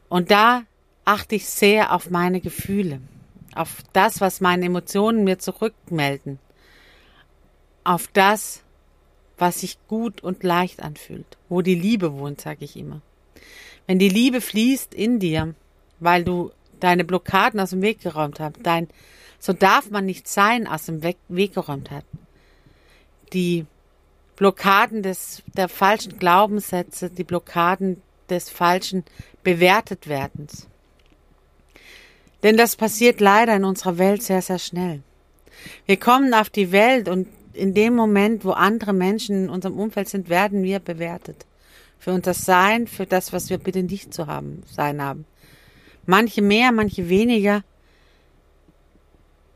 Und 0.09 0.31
da 0.31 0.65
achte 1.05 1.37
ich 1.37 1.47
sehr 1.47 1.93
auf 1.93 2.11
meine 2.11 2.41
Gefühle, 2.41 3.01
auf 3.55 3.83
das, 3.93 4.21
was 4.21 4.41
meine 4.41 4.67
Emotionen 4.67 5.25
mir 5.25 5.39
zurückmelden, 5.39 6.39
auf 7.85 8.09
das, 8.09 8.63
was 9.43 9.59
sich 9.59 9.77
gut 9.89 10.23
und 10.23 10.45
leicht 10.45 10.85
anfühlt, 10.85 11.27
wo 11.49 11.63
die 11.63 11.75
Liebe 11.75 12.17
wohnt, 12.17 12.41
sage 12.41 12.65
ich 12.65 12.77
immer. 12.77 13.01
Wenn 13.89 13.99
die 13.99 14.09
Liebe 14.09 14.41
fließt 14.41 14.95
in 14.95 15.19
dir, 15.19 15.57
weil 15.99 16.23
du 16.23 16.53
deine 16.79 17.03
Blockaden 17.03 17.59
aus 17.59 17.71
dem 17.71 17.83
Weg 17.83 18.01
geräumt 18.01 18.39
hast, 18.39 18.55
dein 18.63 18.87
so 19.41 19.53
darf 19.53 19.91
man 19.91 20.07
nicht 20.07 20.29
sein 20.29 20.69
aus 20.69 20.87
dem 20.87 21.03
Weg, 21.03 21.55
geräumt 21.55 21.91
hat. 21.91 22.05
Die 23.33 23.67
Blockaden 24.37 25.03
des 25.03 25.43
der 25.57 25.69
falschen 25.69 26.21
Glaubenssätze, 26.21 27.11
die 27.11 27.25
Blockaden 27.25 28.01
des 28.31 28.49
falschen 28.49 29.03
Bewertetwerdens. 29.43 30.69
Denn 32.45 32.57
das 32.57 32.77
passiert 32.77 33.21
leider 33.21 33.57
in 33.57 33.65
unserer 33.65 33.99
Welt 33.99 34.23
sehr, 34.23 34.41
sehr 34.41 34.61
schnell. 34.61 35.03
Wir 35.87 35.97
kommen 35.97 36.33
auf 36.33 36.49
die 36.49 36.71
Welt 36.71 37.09
und 37.09 37.27
in 37.55 37.75
dem 37.75 37.95
Moment, 37.95 38.45
wo 38.45 38.51
andere 38.51 38.93
Menschen 38.93 39.45
in 39.45 39.51
unserem 39.51 39.79
Umfeld 39.79 40.09
sind, 40.09 40.29
werden 40.29 40.63
wir 40.63 40.79
bewertet. 40.81 41.47
Für 41.99 42.13
unser 42.13 42.35
Sein, 42.35 42.87
für 42.87 43.07
das, 43.07 43.33
was 43.33 43.51
wir 43.51 43.59
bitte 43.59 43.83
nicht 43.83 44.13
zu 44.13 44.27
haben, 44.27 44.63
sein 44.67 45.01
haben. 45.01 45.25
Manche 46.07 46.43
mehr, 46.43 46.73
manche 46.73 47.09
weniger. 47.09 47.63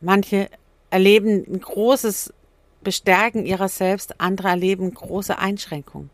Manche 0.01 0.49
erleben 0.91 1.45
ein 1.49 1.61
großes 1.61 2.33
Bestärken 2.83 3.47
ihrer 3.47 3.69
selbst, 3.69 4.21
andere 4.21 4.49
erleben 4.49 4.93
große 4.95 5.39
Einschränkungen. 5.39 6.11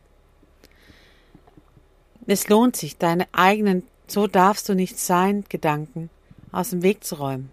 Es 2.27 2.49
lohnt 2.49 2.77
sich, 2.77 2.97
deine 2.97 3.27
eigenen 3.33 3.83
So 4.07 4.27
darfst 4.27 4.69
du 4.69 4.75
nicht 4.75 4.99
sein 4.99 5.45
Gedanken 5.49 6.09
aus 6.51 6.71
dem 6.71 6.83
Weg 6.83 7.05
zu 7.05 7.17
räumen. 7.17 7.51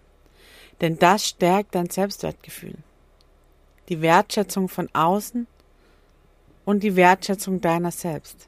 Denn 0.80 0.97
das 0.99 1.27
stärkt 1.27 1.75
dein 1.75 1.89
Selbstwertgefühl 1.89 2.75
die 3.89 4.02
Wertschätzung 4.02 4.69
von 4.69 4.89
außen 4.93 5.47
und 6.65 6.84
die 6.84 6.95
Wertschätzung 6.95 7.62
deiner 7.62 7.91
selbst. 7.91 8.47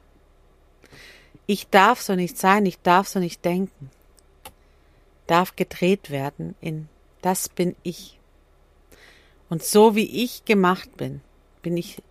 Ich 1.47 1.69
darf 1.69 2.01
so 2.01 2.15
nicht 2.15 2.37
sein, 2.37 2.65
ich 2.65 2.79
darf 2.79 3.07
so 3.07 3.19
nicht 3.19 3.43
denken. 3.43 3.89
Darf 5.27 5.55
gedreht 5.55 6.09
werden 6.09 6.55
in 6.61 6.87
das 7.21 7.49
bin 7.49 7.75
ich. 7.83 8.19
Und 9.49 9.63
so 9.63 9.95
wie 9.95 10.23
ich 10.23 10.45
gemacht 10.45 10.97
bin, 10.97 11.21
bin 11.61 11.77
ich 11.77 12.01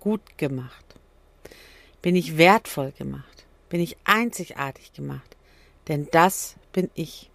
gut 0.00 0.36
gemacht. 0.36 0.84
Bin 2.00 2.16
ich 2.16 2.38
wertvoll 2.38 2.92
gemacht. 2.92 3.44
Bin 3.68 3.80
ich 3.80 3.96
einzigartig 4.04 4.92
gemacht. 4.92 5.36
Denn 5.88 6.08
das 6.10 6.56
bin 6.72 6.90
ich. 6.94 7.30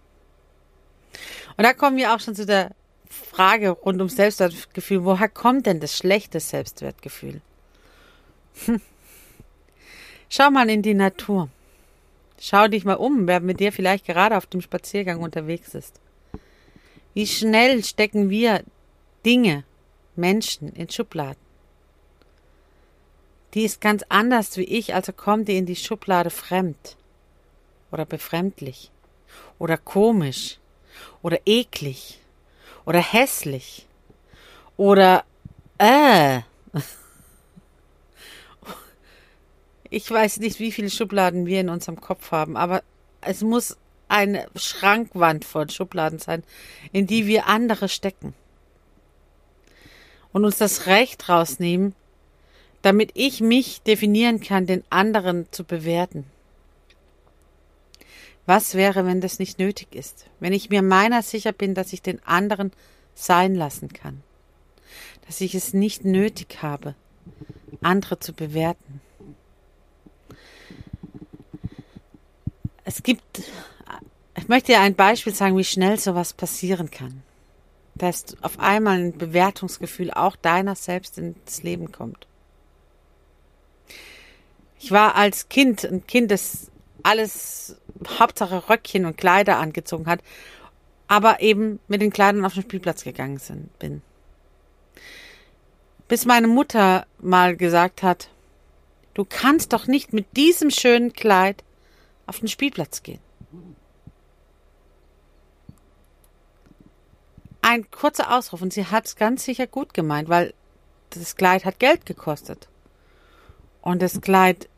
Und 1.56 1.64
da 1.64 1.72
kommen 1.72 1.96
wir 1.96 2.14
auch 2.14 2.20
schon 2.20 2.34
zu 2.34 2.44
der 2.44 2.72
Frage 3.08 3.70
rund 3.70 4.00
um 4.00 4.08
Selbstwertgefühl, 4.08 5.04
woher 5.04 5.28
kommt 5.28 5.66
denn 5.66 5.80
das 5.80 5.96
schlechte 5.96 6.40
Selbstwertgefühl? 6.40 7.40
Hm. 8.66 8.80
Schau 10.28 10.50
mal 10.50 10.68
in 10.68 10.82
die 10.82 10.94
Natur. 10.94 11.48
Schau 12.40 12.68
dich 12.68 12.84
mal 12.84 12.94
um, 12.94 13.26
wer 13.26 13.40
mit 13.40 13.60
dir 13.60 13.72
vielleicht 13.72 14.06
gerade 14.06 14.36
auf 14.36 14.46
dem 14.46 14.60
Spaziergang 14.60 15.20
unterwegs 15.20 15.74
ist. 15.74 16.00
Wie 17.14 17.26
schnell 17.26 17.82
stecken 17.82 18.30
wir 18.30 18.62
Dinge, 19.24 19.64
Menschen 20.14 20.72
in 20.74 20.88
Schubladen. 20.88 21.42
Die 23.54 23.64
ist 23.64 23.80
ganz 23.80 24.04
anders 24.08 24.56
wie 24.56 24.64
ich, 24.64 24.94
also 24.94 25.12
kommt 25.12 25.48
die 25.48 25.56
in 25.56 25.66
die 25.66 25.76
Schublade 25.76 26.30
fremd 26.30 26.96
oder 27.90 28.04
befremdlich 28.04 28.90
oder 29.58 29.78
komisch 29.78 30.58
oder 31.22 31.38
eklig 31.46 32.20
oder 32.88 33.00
hässlich 33.00 33.86
oder 34.78 35.24
äh. 35.76 36.40
Ich 39.90 40.10
weiß 40.10 40.38
nicht, 40.38 40.58
wie 40.58 40.72
viele 40.72 40.88
Schubladen 40.88 41.44
wir 41.44 41.60
in 41.60 41.68
unserem 41.68 42.00
Kopf 42.00 42.30
haben, 42.30 42.56
aber 42.56 42.82
es 43.20 43.42
muss 43.42 43.76
eine 44.08 44.48
Schrankwand 44.56 45.44
von 45.44 45.68
Schubladen 45.68 46.18
sein, 46.18 46.42
in 46.92 47.06
die 47.06 47.26
wir 47.26 47.46
andere 47.46 47.90
stecken. 47.90 48.32
Und 50.32 50.46
uns 50.46 50.56
das 50.56 50.86
Recht 50.86 51.28
rausnehmen, 51.28 51.94
damit 52.80 53.10
ich 53.14 53.42
mich 53.42 53.82
definieren 53.82 54.40
kann, 54.40 54.66
den 54.66 54.82
anderen 54.88 55.46
zu 55.50 55.64
bewerten. 55.64 56.24
Was 58.48 58.72
wäre, 58.72 59.04
wenn 59.04 59.20
das 59.20 59.38
nicht 59.38 59.58
nötig 59.58 59.94
ist? 59.94 60.24
Wenn 60.40 60.54
ich 60.54 60.70
mir 60.70 60.80
meiner 60.80 61.20
sicher 61.20 61.52
bin, 61.52 61.74
dass 61.74 61.92
ich 61.92 62.00
den 62.00 62.24
anderen 62.24 62.72
sein 63.14 63.54
lassen 63.54 63.92
kann. 63.92 64.22
Dass 65.26 65.42
ich 65.42 65.54
es 65.54 65.74
nicht 65.74 66.06
nötig 66.06 66.62
habe, 66.62 66.94
andere 67.82 68.20
zu 68.20 68.32
bewerten. 68.32 69.02
Es 72.86 73.02
gibt, 73.02 73.42
ich 74.34 74.48
möchte 74.48 74.72
dir 74.72 74.80
ein 74.80 74.94
Beispiel 74.94 75.34
sagen, 75.34 75.58
wie 75.58 75.64
schnell 75.64 75.98
sowas 75.98 76.32
passieren 76.32 76.90
kann. 76.90 77.22
Dass 77.96 78.34
auf 78.40 78.58
einmal 78.60 78.98
ein 78.98 79.18
Bewertungsgefühl 79.18 80.10
auch 80.10 80.36
deiner 80.36 80.74
selbst 80.74 81.18
ins 81.18 81.62
Leben 81.62 81.92
kommt. 81.92 82.26
Ich 84.80 84.90
war 84.90 85.16
als 85.16 85.50
Kind 85.50 85.84
ein 85.84 86.06
Kind, 86.06 86.30
das 86.30 86.70
alles 87.02 87.76
Hauptsache 88.18 88.68
Röckchen 88.68 89.06
und 89.06 89.16
Kleider 89.16 89.58
angezogen 89.58 90.06
hat, 90.06 90.20
aber 91.08 91.40
eben 91.40 91.80
mit 91.88 92.00
den 92.00 92.12
Kleidern 92.12 92.44
auf 92.44 92.54
den 92.54 92.62
Spielplatz 92.62 93.04
gegangen 93.04 93.38
sind, 93.38 93.76
bin. 93.78 94.02
Bis 96.06 96.24
meine 96.24 96.48
Mutter 96.48 97.06
mal 97.18 97.56
gesagt 97.56 98.02
hat, 98.02 98.30
du 99.14 99.24
kannst 99.24 99.72
doch 99.72 99.86
nicht 99.86 100.12
mit 100.12 100.36
diesem 100.36 100.70
schönen 100.70 101.12
Kleid 101.12 101.64
auf 102.26 102.38
den 102.40 102.48
Spielplatz 102.48 103.02
gehen. 103.02 103.20
Ein 107.60 107.90
kurzer 107.90 108.34
Ausruf 108.34 108.62
und 108.62 108.72
sie 108.72 108.86
hat 108.86 109.06
es 109.06 109.16
ganz 109.16 109.44
sicher 109.44 109.66
gut 109.66 109.92
gemeint, 109.92 110.28
weil 110.28 110.54
das 111.10 111.36
Kleid 111.36 111.64
hat 111.64 111.78
Geld 111.78 112.06
gekostet. 112.06 112.68
Und 113.82 114.00
das 114.00 114.20
Kleid 114.20 114.68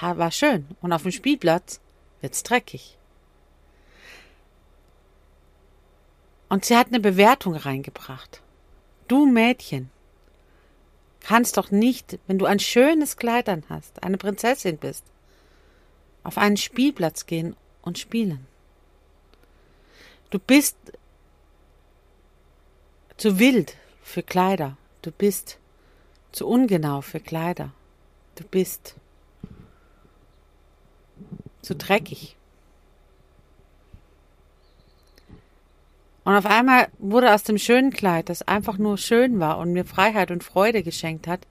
war 0.00 0.30
schön. 0.30 0.66
Und 0.80 0.92
auf 0.92 1.02
dem 1.02 1.12
Spielplatz 1.12 1.80
wird's 2.20 2.42
dreckig. 2.42 2.96
Und 6.48 6.64
sie 6.64 6.76
hat 6.76 6.88
eine 6.88 7.00
Bewertung 7.00 7.54
reingebracht. 7.54 8.42
Du 9.08 9.26
Mädchen 9.26 9.90
kannst 11.20 11.56
doch 11.56 11.70
nicht, 11.70 12.18
wenn 12.26 12.38
du 12.38 12.46
ein 12.46 12.58
schönes 12.58 13.16
Kleid 13.16 13.48
an 13.48 13.64
hast, 13.68 14.02
eine 14.02 14.18
Prinzessin 14.18 14.78
bist, 14.78 15.04
auf 16.24 16.38
einen 16.38 16.56
Spielplatz 16.56 17.26
gehen 17.26 17.56
und 17.82 17.98
spielen. 17.98 18.46
Du 20.30 20.38
bist 20.38 20.76
zu 23.16 23.38
wild 23.38 23.76
für 24.02 24.22
Kleider. 24.22 24.76
Du 25.02 25.10
bist 25.10 25.58
zu 26.32 26.46
ungenau 26.46 27.00
für 27.00 27.20
Kleider. 27.20 27.72
Du 28.36 28.44
bist 28.44 28.94
zu 31.62 31.74
dreckig. 31.74 32.36
Und 36.24 36.34
auf 36.34 36.46
einmal 36.46 36.88
wurde 36.98 37.34
aus 37.34 37.42
dem 37.42 37.58
schönen 37.58 37.92
Kleid, 37.92 38.28
das 38.28 38.42
einfach 38.42 38.78
nur 38.78 38.98
schön 38.98 39.40
war 39.40 39.58
und 39.58 39.72
mir 39.72 39.84
Freiheit 39.84 40.30
und 40.30 40.44
Freude 40.44 40.82
geschenkt 40.82 41.26
hat, 41.26 41.46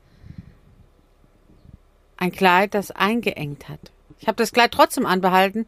ein 2.17 2.32
Kleid, 2.32 2.74
das 2.74 2.91
eingeengt 2.91 3.67
hat. 3.67 3.80
Ich 4.19 4.28
habe 4.28 4.36
das 4.36 4.52
Kleid 4.52 4.72
trotzdem 4.72 5.06
anbehalten 5.06 5.65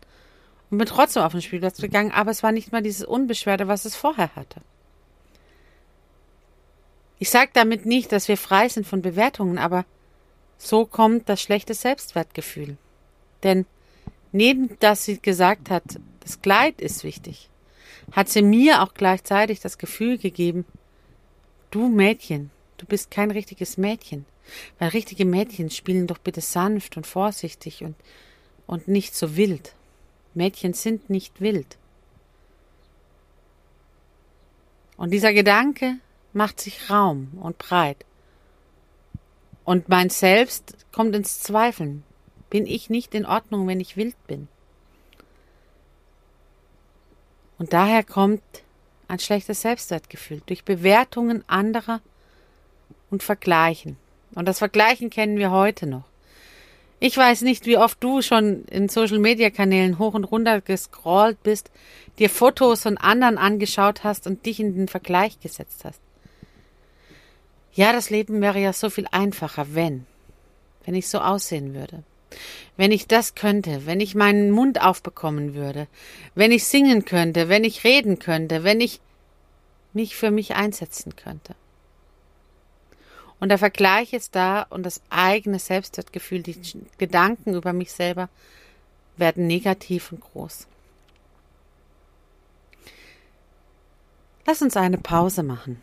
und 0.69 0.77
bin 0.77 0.87
trotzdem 0.87 1.23
auf 1.23 1.31
den 1.31 1.41
Spielplatz 1.41 1.77
gegangen, 1.81 2.11
aber 2.11 2.31
es 2.31 2.43
war 2.43 2.51
nicht 2.51 2.71
mal 2.71 2.81
dieses 2.81 3.03
Unbeschwerte, 3.03 3.67
was 3.67 3.85
es 3.85 3.95
vorher 3.95 4.35
hatte. 4.35 4.61
Ich 7.19 7.29
sage 7.29 7.51
damit 7.53 7.85
nicht, 7.85 8.11
dass 8.11 8.27
wir 8.27 8.37
frei 8.37 8.67
sind 8.67 8.85
von 8.87 9.01
Bewertungen, 9.01 9.57
aber 9.57 9.85
so 10.57 10.85
kommt 10.85 11.29
das 11.29 11.41
schlechte 11.41 11.73
Selbstwertgefühl. 11.73 12.77
Denn 13.43 13.65
neben 14.31 14.77
dass 14.79 15.05
sie 15.05 15.19
gesagt 15.19 15.69
hat, 15.69 15.83
das 16.21 16.41
Kleid 16.41 16.81
ist 16.81 17.03
wichtig, 17.03 17.49
hat 18.11 18.29
sie 18.29 18.41
mir 18.41 18.81
auch 18.81 18.93
gleichzeitig 18.93 19.59
das 19.59 19.77
Gefühl 19.77 20.17
gegeben, 20.17 20.65
du 21.71 21.87
Mädchen, 21.87 22.51
du 22.77 22.85
bist 22.85 23.11
kein 23.11 23.31
richtiges 23.31 23.77
Mädchen. 23.77 24.25
Weil 24.79 24.89
richtige 24.89 25.25
Mädchen 25.25 25.69
spielen 25.69 26.07
doch 26.07 26.17
bitte 26.17 26.41
sanft 26.41 26.97
und 26.97 27.07
vorsichtig 27.07 27.83
und, 27.83 27.95
und 28.67 28.87
nicht 28.87 29.15
so 29.15 29.35
wild. 29.35 29.73
Mädchen 30.33 30.73
sind 30.73 31.09
nicht 31.09 31.41
wild. 31.41 31.77
Und 34.97 35.11
dieser 35.11 35.33
Gedanke 35.33 35.97
macht 36.33 36.59
sich 36.59 36.89
Raum 36.89 37.31
und 37.41 37.57
breit. 37.57 38.05
Und 39.63 39.89
mein 39.89 40.09
Selbst 40.09 40.75
kommt 40.91 41.15
ins 41.15 41.39
Zweifeln. 41.39 42.03
Bin 42.51 42.67
ich 42.67 42.91
nicht 42.91 43.15
in 43.15 43.25
Ordnung, 43.25 43.67
wenn 43.67 43.79
ich 43.79 43.97
wild 43.97 44.15
bin? 44.27 44.47
Und 47.57 47.73
daher 47.73 48.03
kommt 48.03 48.43
ein 49.07 49.19
schlechtes 49.19 49.61
Selbstwertgefühl 49.61 50.41
durch 50.45 50.63
Bewertungen 50.63 51.43
anderer 51.47 52.01
und 53.09 53.23
Vergleichen. 53.23 53.97
Und 54.35 54.47
das 54.47 54.59
Vergleichen 54.59 55.09
kennen 55.09 55.37
wir 55.37 55.51
heute 55.51 55.87
noch. 55.87 56.03
Ich 56.99 57.17
weiß 57.17 57.41
nicht, 57.41 57.65
wie 57.65 57.77
oft 57.77 58.03
du 58.03 58.21
schon 58.21 58.65
in 58.65 58.89
Social 58.89 59.19
Media 59.19 59.49
Kanälen 59.49 59.97
hoch 59.97 60.13
und 60.13 60.25
runter 60.25 60.61
gescrollt 60.61 61.41
bist, 61.41 61.71
dir 62.19 62.29
Fotos 62.29 62.83
von 62.83 62.97
anderen 62.97 63.37
angeschaut 63.37 64.03
hast 64.03 64.27
und 64.27 64.45
dich 64.45 64.59
in 64.59 64.75
den 64.75 64.87
Vergleich 64.87 65.39
gesetzt 65.39 65.83
hast. 65.83 65.99
Ja, 67.73 67.93
das 67.93 68.09
Leben 68.09 68.41
wäre 68.41 68.59
ja 68.59 68.73
so 68.73 68.89
viel 68.89 69.07
einfacher, 69.11 69.73
wenn, 69.73 70.05
wenn 70.85 70.93
ich 70.93 71.07
so 71.07 71.19
aussehen 71.19 71.73
würde. 71.73 72.03
Wenn 72.77 72.91
ich 72.91 73.07
das 73.07 73.35
könnte, 73.35 73.85
wenn 73.85 73.99
ich 73.99 74.15
meinen 74.15 74.51
Mund 74.51 74.81
aufbekommen 74.81 75.53
würde, 75.53 75.87
wenn 76.35 76.51
ich 76.51 76.65
singen 76.65 77.05
könnte, 77.05 77.49
wenn 77.49 77.63
ich 77.63 77.83
reden 77.83 78.19
könnte, 78.19 78.63
wenn 78.63 78.81
ich 78.81 79.01
mich 79.93 80.15
für 80.15 80.31
mich 80.31 80.55
einsetzen 80.55 81.15
könnte. 81.15 81.55
Und 83.39 83.49
der 83.49 83.57
Vergleich 83.57 84.13
ist 84.13 84.35
da 84.35 84.61
und 84.69 84.83
das 84.83 85.01
eigene 85.09 85.59
Selbstwertgefühl, 85.59 86.43
die 86.43 86.55
Gedanken 86.97 87.55
über 87.55 87.73
mich 87.73 87.91
selber 87.91 88.29
werden 89.17 89.47
negativ 89.47 90.11
und 90.11 90.21
groß. 90.21 90.67
Lass 94.45 94.61
uns 94.61 94.77
eine 94.77 94.97
Pause 94.97 95.43
machen. 95.43 95.81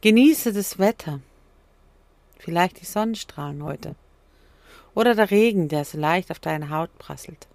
Genieße 0.00 0.52
das 0.52 0.78
Wetter. 0.78 1.20
Vielleicht 2.38 2.80
die 2.80 2.84
Sonnenstrahlen 2.84 3.62
heute. 3.62 3.94
Oder 4.94 5.14
der 5.14 5.30
Regen, 5.30 5.68
der 5.68 5.84
so 5.84 5.98
leicht 5.98 6.30
auf 6.30 6.38
deine 6.38 6.70
Haut 6.70 6.96
prasselt. 6.98 7.48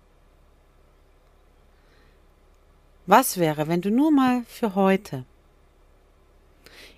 Was 3.06 3.38
wäre, 3.38 3.68
wenn 3.68 3.82
du 3.82 3.90
nur 3.90 4.12
mal 4.12 4.44
für 4.48 4.76
heute, 4.76 5.26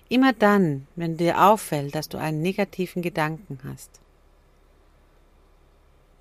immer 0.08 0.32
dann, 0.32 0.86
wenn 0.94 1.16
dir 1.16 1.40
auffällt, 1.42 1.94
dass 1.94 2.08
du 2.08 2.18
einen 2.18 2.42
negativen 2.42 3.00
Gedanken 3.00 3.60
hast, 3.64 4.02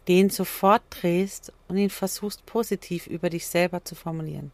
den 0.08 0.30
sofort 0.30 0.82
drehst 0.90 1.52
und 1.68 1.78
ihn 1.78 1.90
versuchst 1.90 2.46
positiv 2.46 3.08
über 3.08 3.30
dich 3.30 3.48
selber 3.48 3.84
zu 3.84 3.96
formulieren. 3.96 4.52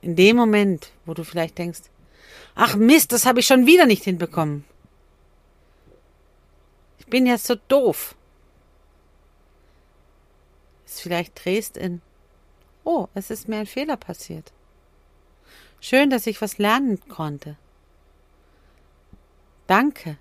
In 0.00 0.16
dem 0.16 0.36
Moment, 0.36 0.90
wo 1.04 1.14
du 1.14 1.24
vielleicht 1.24 1.58
denkst, 1.58 1.82
Ach 2.54 2.76
Mist, 2.76 3.12
das 3.12 3.26
habe 3.26 3.40
ich 3.40 3.46
schon 3.46 3.66
wieder 3.66 3.86
nicht 3.86 4.04
hinbekommen. 4.04 4.64
Ich 7.04 7.10
bin 7.10 7.26
ja 7.26 7.38
so 7.38 7.54
doof. 7.68 8.14
Ist 10.86 11.00
vielleicht 11.00 11.44
drehst 11.44 11.76
in 11.76 12.00
Oh, 12.84 13.08
es 13.14 13.30
ist 13.30 13.48
mir 13.48 13.58
ein 13.58 13.66
Fehler 13.66 13.96
passiert. 13.96 14.52
Schön, 15.80 16.10
dass 16.10 16.26
ich 16.26 16.40
was 16.40 16.58
lernen 16.58 17.00
konnte. 17.08 17.56
Danke, 19.66 20.18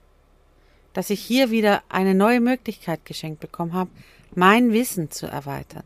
dass 0.93 1.10
ich 1.10 1.22
hier 1.22 1.52
wieder 1.52 1.84
eine 1.89 2.15
neue 2.15 2.39
Möglichkeit 2.39 3.06
geschenkt 3.06 3.41
bekommen 3.41 3.74
habe, 3.74 3.89
mein 4.34 4.72
Wissen 4.72 5.12
zu 5.12 5.28
erweitern. 5.28 5.84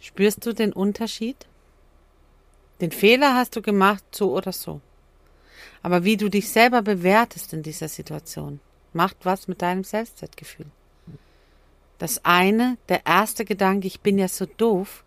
Spürst 0.00 0.46
du 0.46 0.54
den 0.54 0.72
Unterschied? 0.72 1.46
Den 2.80 2.92
Fehler 2.92 3.34
hast 3.34 3.56
du 3.56 3.62
gemacht, 3.62 4.04
so 4.12 4.32
oder 4.32 4.52
so. 4.52 4.80
Aber 5.88 6.04
wie 6.04 6.18
du 6.18 6.28
dich 6.28 6.50
selber 6.50 6.82
bewertest 6.82 7.54
in 7.54 7.62
dieser 7.62 7.88
Situation, 7.88 8.60
macht 8.92 9.16
was 9.22 9.48
mit 9.48 9.62
deinem 9.62 9.84
Selbstwertgefühl. 9.84 10.66
Das 11.96 12.26
eine, 12.26 12.76
der 12.90 13.06
erste 13.06 13.46
Gedanke, 13.46 13.86
ich 13.86 14.00
bin 14.00 14.18
ja 14.18 14.28
so 14.28 14.44
doof, 14.44 15.02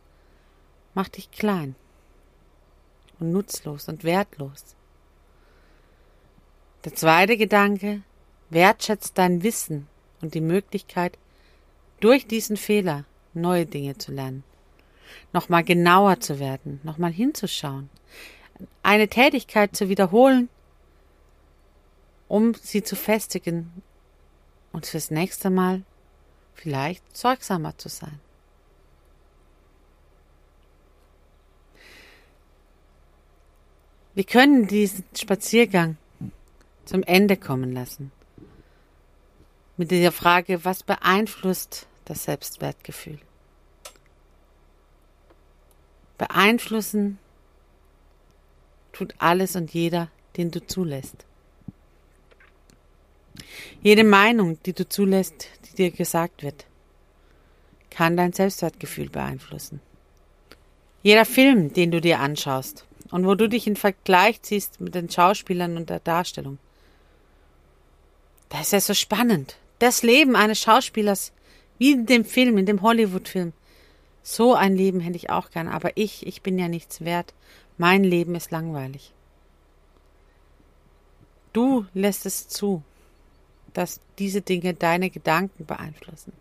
macht 0.96 1.17
dich 1.17 1.30
klein 1.30 1.76
und 3.20 3.32
nutzlos 3.32 3.89
und 3.89 4.04
wertlos. 4.04 4.76
Der 6.84 6.96
zweite 6.96 7.38
Gedanke 7.38 8.02
wertschätzt 8.50 9.15
dein 9.20 9.44
Wissen 9.44 9.88
und 10.20 10.34
die 10.34 10.41
Möglichkeit, 10.41 11.15
durch 12.00 12.26
diesen 12.26 12.58
Fehler 12.58 13.06
neue 13.36 13.67
Dinge 13.67 14.00
zu 14.00 14.12
lernen 14.12 14.44
nochmal 15.32 15.63
genauer 15.63 16.22
zu 16.22 16.39
werden, 16.39 16.80
nochmal 16.82 17.12
hinzuschauen, 17.12 17.91
eine 18.82 19.10
Tätigkeit 19.10 19.76
zu 19.76 19.89
wiederholen, 19.89 20.50
um 22.32 22.54
sie 22.54 22.82
zu 22.82 22.96
festigen 22.96 23.84
und 24.72 24.86
fürs 24.86 25.12
nächste 25.12 25.50
Mal 25.50 25.84
vielleicht 26.54 27.04
sorgsamer 27.17 27.78
zu 27.78 27.89
sein. 27.89 28.22
Wir 34.13 34.24
können 34.24 34.65
diesen 34.67 35.04
Spaziergang 35.13 35.98
zum 36.86 37.04
Ende 37.04 37.36
kommen 37.36 37.74
lassen. 37.74 38.13
Mit 39.76 39.91
der 39.91 40.13
Frage, 40.13 40.63
was 40.63 40.84
beeinflusst 40.84 41.86
das 42.06 42.24
Selbstwertgefühl? 42.24 43.20
Beeinflussen 46.17 47.20
tut 48.94 49.15
alles 49.17 49.58
und 49.58 49.74
jeder, 49.74 50.08
den 50.38 50.50
du 50.50 50.65
zulässt. 50.65 51.26
Jede 53.82 54.04
Meinung, 54.04 54.58
die 54.63 54.74
du 54.74 54.88
zulässt, 54.88 55.48
die 55.65 55.76
dir 55.76 55.91
gesagt 55.91 56.44
wird, 56.44 56.65
kann 57.89 58.17
dein 58.17 58.34
Selbstwertgefühl 58.34 59.10
beeinflussen. 59.10 59.82
Jeder 61.04 61.26
Film, 61.26 61.74
den 61.74 61.91
du 61.91 62.00
dir 62.00 62.20
anschaust 62.20 62.86
und 63.10 63.26
wo 63.26 63.36
du 63.36 63.50
dich 63.50 63.67
in 63.67 63.76
Vergleich 63.76 64.41
ziehst 64.41 64.80
mit 64.82 64.96
den 64.96 65.10
Schauspielern 65.10 65.78
und 65.78 65.89
der 65.89 66.00
Darstellung, 66.00 66.58
das 68.50 68.62
ist 68.62 68.72
ja 68.72 68.82
so 68.82 68.94
spannend. 68.94 69.58
Das 69.80 70.04
Leben 70.04 70.36
eines 70.36 70.60
Schauspielers, 70.60 71.32
wie 71.80 71.94
in 71.94 72.06
dem 72.06 72.26
Film, 72.26 72.58
in 72.58 72.65
dem 72.65 72.82
Hollywood-Film, 72.82 73.54
so 74.24 74.54
ein 74.54 74.76
Leben 74.76 75.00
hätte 75.00 75.15
ich 75.15 75.30
auch 75.30 75.50
gern, 75.50 75.67
aber 75.67 75.91
ich, 75.96 76.28
ich 76.28 76.41
bin 76.44 76.60
ja 76.60 76.67
nichts 76.67 77.02
wert. 77.02 77.34
Mein 77.78 78.04
Leben 78.04 78.36
ist 78.36 78.52
langweilig. 78.52 79.13
Du 81.54 81.86
lässt 81.94 82.26
es 82.26 82.48
zu, 82.48 82.84
dass 83.74 84.00
diese 84.20 84.42
Dinge 84.42 84.74
deine 84.74 85.10
Gedanken 85.10 85.66
beeinflussen. 85.66 86.34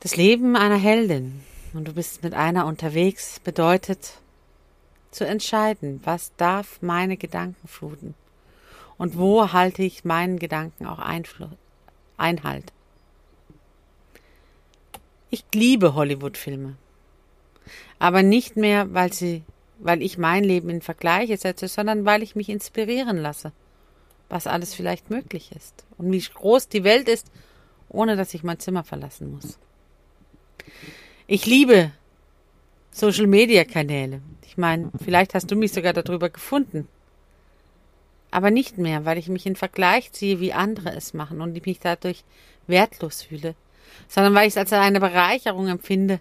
Das 0.00 0.16
Leben 0.16 0.56
einer 0.56 0.76
Heldin 0.76 1.40
und 1.72 1.88
du 1.88 1.92
bist 1.92 2.22
mit 2.22 2.34
einer 2.34 2.66
unterwegs 2.66 3.40
bedeutet 3.40 4.18
zu 5.10 5.26
entscheiden, 5.26 6.00
was 6.04 6.32
darf 6.36 6.80
meine 6.82 7.16
Gedanken 7.16 7.66
fluten 7.66 8.14
Und 8.98 9.18
wo 9.18 9.52
halte 9.52 9.82
ich 9.82 10.04
meinen 10.04 10.38
Gedanken 10.38 10.86
auch 10.86 10.98
Einfluss, 10.98 11.50
Einhalt? 12.16 12.72
Ich 15.30 15.44
liebe 15.54 15.94
Hollywood-Filme. 15.94 16.76
Aber 17.98 18.22
nicht 18.22 18.56
mehr, 18.56 18.92
weil 18.94 19.12
sie, 19.12 19.42
weil 19.78 20.02
ich 20.02 20.18
mein 20.18 20.44
Leben 20.44 20.70
in 20.70 20.80
Vergleiche 20.80 21.36
setze, 21.36 21.68
sondern 21.68 22.04
weil 22.04 22.22
ich 22.22 22.36
mich 22.36 22.48
inspirieren 22.48 23.18
lasse, 23.18 23.52
was 24.28 24.46
alles 24.46 24.74
vielleicht 24.74 25.10
möglich 25.10 25.50
ist 25.54 25.84
und 25.98 26.10
wie 26.12 26.20
groß 26.20 26.68
die 26.68 26.84
Welt 26.84 27.08
ist, 27.08 27.30
ohne 27.88 28.16
dass 28.16 28.34
ich 28.34 28.42
mein 28.42 28.58
Zimmer 28.58 28.84
verlassen 28.84 29.32
muss. 29.32 29.58
Ich 31.26 31.46
liebe 31.46 31.92
Social 32.90 33.26
Media 33.26 33.64
Kanäle. 33.64 34.20
Ich 34.46 34.56
meine, 34.56 34.90
vielleicht 35.02 35.34
hast 35.34 35.50
du 35.50 35.56
mich 35.56 35.72
sogar 35.72 35.92
darüber 35.92 36.30
gefunden. 36.30 36.88
Aber 38.30 38.50
nicht 38.50 38.78
mehr, 38.78 39.04
weil 39.04 39.18
ich 39.18 39.28
mich 39.28 39.46
in 39.46 39.56
Vergleich 39.56 40.12
ziehe, 40.12 40.40
wie 40.40 40.52
andere 40.52 40.94
es 40.94 41.14
machen 41.14 41.40
und 41.40 41.56
ich 41.56 41.64
mich 41.64 41.78
dadurch 41.78 42.24
wertlos 42.66 43.22
fühle, 43.22 43.54
sondern 44.08 44.34
weil 44.34 44.48
ich 44.48 44.54
es 44.54 44.58
als 44.58 44.72
eine 44.72 45.00
Bereicherung 45.00 45.68
empfinde, 45.68 46.20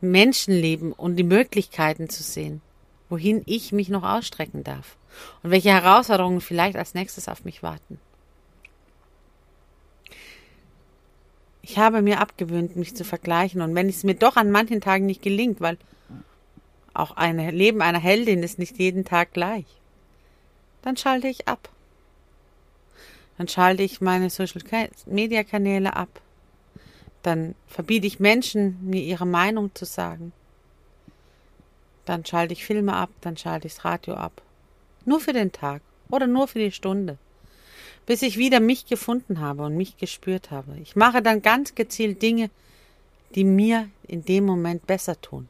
Menschenleben 0.00 0.92
und 0.92 1.16
die 1.16 1.24
Möglichkeiten 1.24 2.08
zu 2.08 2.22
sehen, 2.22 2.60
wohin 3.08 3.42
ich 3.46 3.72
mich 3.72 3.88
noch 3.88 4.02
ausstrecken 4.02 4.64
darf 4.64 4.96
und 5.42 5.50
welche 5.50 5.70
Herausforderungen 5.70 6.40
vielleicht 6.40 6.76
als 6.76 6.94
nächstes 6.94 7.28
auf 7.28 7.44
mich 7.44 7.62
warten. 7.62 7.98
Ich 11.62 11.78
habe 11.78 12.02
mir 12.02 12.20
abgewöhnt, 12.20 12.76
mich 12.76 12.94
zu 12.94 13.04
vergleichen 13.04 13.62
und 13.62 13.74
wenn 13.74 13.88
es 13.88 14.04
mir 14.04 14.14
doch 14.14 14.36
an 14.36 14.50
manchen 14.50 14.80
Tagen 14.80 15.06
nicht 15.06 15.22
gelingt, 15.22 15.60
weil 15.60 15.78
auch 16.92 17.12
ein 17.12 17.38
Leben 17.50 17.82
einer 17.82 17.98
Heldin 17.98 18.42
ist 18.42 18.58
nicht 18.58 18.78
jeden 18.78 19.04
Tag 19.04 19.32
gleich, 19.32 19.66
dann 20.82 20.96
schalte 20.96 21.28
ich 21.28 21.48
ab. 21.48 21.70
Dann 23.38 23.48
schalte 23.48 23.82
ich 23.82 24.00
meine 24.00 24.30
Social 24.30 24.62
Media 25.06 25.42
Kanäle 25.42 25.96
ab 25.96 26.20
dann 27.24 27.54
verbiete 27.66 28.06
ich 28.06 28.20
Menschen, 28.20 28.78
mir 28.82 29.02
ihre 29.02 29.26
Meinung 29.26 29.74
zu 29.74 29.84
sagen. 29.84 30.32
Dann 32.04 32.24
schalte 32.24 32.52
ich 32.52 32.64
Filme 32.64 32.94
ab, 32.94 33.10
dann 33.20 33.36
schalte 33.36 33.66
ich 33.66 33.74
das 33.74 33.84
Radio 33.84 34.14
ab. 34.14 34.42
Nur 35.04 35.20
für 35.20 35.32
den 35.32 35.52
Tag 35.52 35.82
oder 36.08 36.26
nur 36.26 36.48
für 36.48 36.58
die 36.58 36.72
Stunde. 36.72 37.18
Bis 38.06 38.22
ich 38.22 38.36
wieder 38.36 38.60
mich 38.60 38.86
gefunden 38.86 39.40
habe 39.40 39.62
und 39.64 39.76
mich 39.76 39.96
gespürt 39.96 40.50
habe. 40.50 40.76
Ich 40.82 40.96
mache 40.96 41.22
dann 41.22 41.42
ganz 41.42 41.74
gezielt 41.74 42.20
Dinge, 42.20 42.50
die 43.34 43.44
mir 43.44 43.88
in 44.06 44.24
dem 44.24 44.44
Moment 44.44 44.86
besser 44.86 45.20
tun. 45.20 45.48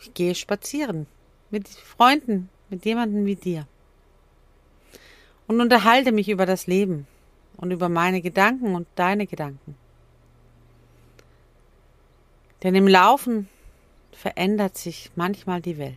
Ich 0.00 0.14
gehe 0.14 0.34
spazieren 0.34 1.06
mit 1.50 1.68
Freunden, 1.68 2.48
mit 2.70 2.84
jemandem 2.84 3.26
wie 3.26 3.36
dir. 3.36 3.66
Und 5.48 5.60
unterhalte 5.60 6.12
mich 6.12 6.28
über 6.28 6.46
das 6.46 6.66
Leben, 6.66 7.06
und 7.58 7.72
über 7.72 7.88
meine 7.88 8.22
Gedanken 8.22 8.74
und 8.74 8.86
deine 8.94 9.26
Gedanken. 9.26 9.76
Denn 12.62 12.74
im 12.74 12.88
Laufen 12.88 13.48
verändert 14.12 14.76
sich 14.76 15.10
manchmal 15.14 15.60
die 15.60 15.78
Welt. 15.78 15.96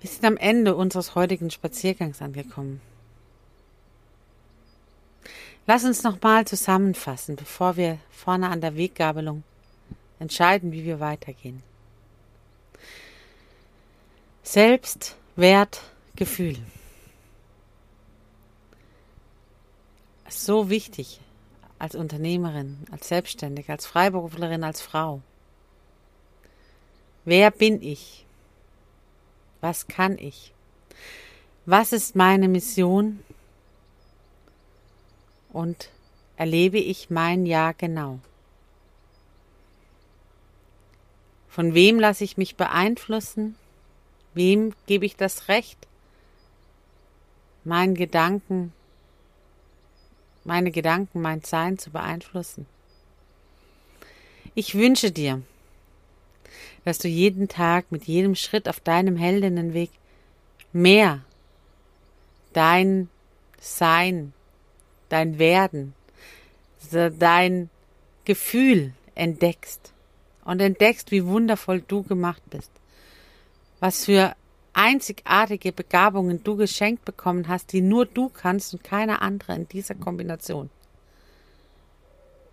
Wir 0.00 0.10
sind 0.10 0.24
am 0.24 0.36
Ende 0.36 0.74
unseres 0.74 1.14
heutigen 1.14 1.50
Spaziergangs 1.50 2.20
angekommen. 2.20 2.80
Lass 5.66 5.84
uns 5.84 6.02
nochmal 6.02 6.44
zusammenfassen, 6.44 7.36
bevor 7.36 7.76
wir 7.76 7.98
vorne 8.10 8.48
an 8.48 8.60
der 8.60 8.76
Weggabelung 8.76 9.44
entscheiden, 10.18 10.72
wie 10.72 10.84
wir 10.84 10.98
weitergehen. 10.98 11.62
Selbst 14.42 15.16
So 20.34 20.70
wichtig 20.70 21.20
als 21.78 21.94
Unternehmerin, 21.94 22.78
als 22.90 23.08
Selbstständige, 23.08 23.72
als 23.72 23.86
Freiberuflerin, 23.86 24.64
als 24.64 24.80
Frau. 24.80 25.20
Wer 27.24 27.50
bin 27.50 27.82
ich? 27.82 28.24
Was 29.60 29.86
kann 29.86 30.18
ich? 30.18 30.52
Was 31.66 31.92
ist 31.92 32.16
meine 32.16 32.48
Mission? 32.48 33.20
Und 35.52 35.90
erlebe 36.36 36.78
ich 36.78 37.10
mein 37.10 37.46
Jahr 37.46 37.74
genau? 37.74 38.18
Von 41.48 41.74
wem 41.74 42.00
lasse 42.00 42.24
ich 42.24 42.36
mich 42.36 42.56
beeinflussen? 42.56 43.54
Wem 44.34 44.72
gebe 44.86 45.04
ich 45.04 45.16
das 45.16 45.48
Recht, 45.48 45.86
meinen 47.64 47.94
Gedanken, 47.94 48.72
meine 50.44 50.70
Gedanken, 50.70 51.20
mein 51.20 51.42
Sein 51.42 51.78
zu 51.78 51.90
beeinflussen? 51.90 52.66
Ich 54.54 54.74
wünsche 54.74 55.10
dir, 55.10 55.42
dass 56.84 56.98
du 56.98 57.08
jeden 57.08 57.48
Tag 57.48 57.90
mit 57.90 58.04
jedem 58.04 58.34
Schritt 58.34 58.68
auf 58.68 58.80
deinem 58.80 59.16
Heldinnenweg 59.16 59.90
mehr 60.72 61.20
dein 62.52 63.08
Sein, 63.60 64.32
dein 65.08 65.38
Werden, 65.38 65.94
dein 66.90 67.70
Gefühl 68.24 68.92
entdeckst 69.14 69.92
und 70.44 70.60
entdeckst, 70.60 71.10
wie 71.10 71.24
wundervoll 71.24 71.82
du 71.86 72.02
gemacht 72.02 72.42
bist 72.50 72.70
was 73.82 74.04
für 74.04 74.36
einzigartige 74.74 75.72
Begabungen 75.72 76.42
du 76.42 76.56
geschenkt 76.56 77.04
bekommen 77.04 77.48
hast, 77.48 77.72
die 77.72 77.80
nur 77.80 78.06
du 78.06 78.28
kannst 78.28 78.72
und 78.74 78.84
keiner 78.84 79.22
andere 79.22 79.54
in 79.54 79.68
dieser 79.68 79.94
Kombination. 79.94 80.70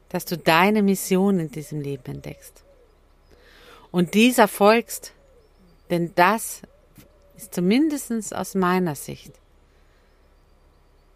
Dass 0.10 0.26
du 0.26 0.38
deine 0.38 0.82
Mission 0.82 1.40
in 1.40 1.52
diesem 1.52 1.82
Leben 1.82 2.06
entdeckst. 2.06 2.64
Und 3.92 4.14
dieser 4.14 4.48
folgst, 4.48 5.14
denn 5.90 6.12
das 6.16 6.62
ist 7.38 7.54
zumindest 7.54 8.36
aus 8.36 8.56
meiner 8.56 8.96
Sicht 8.96 9.34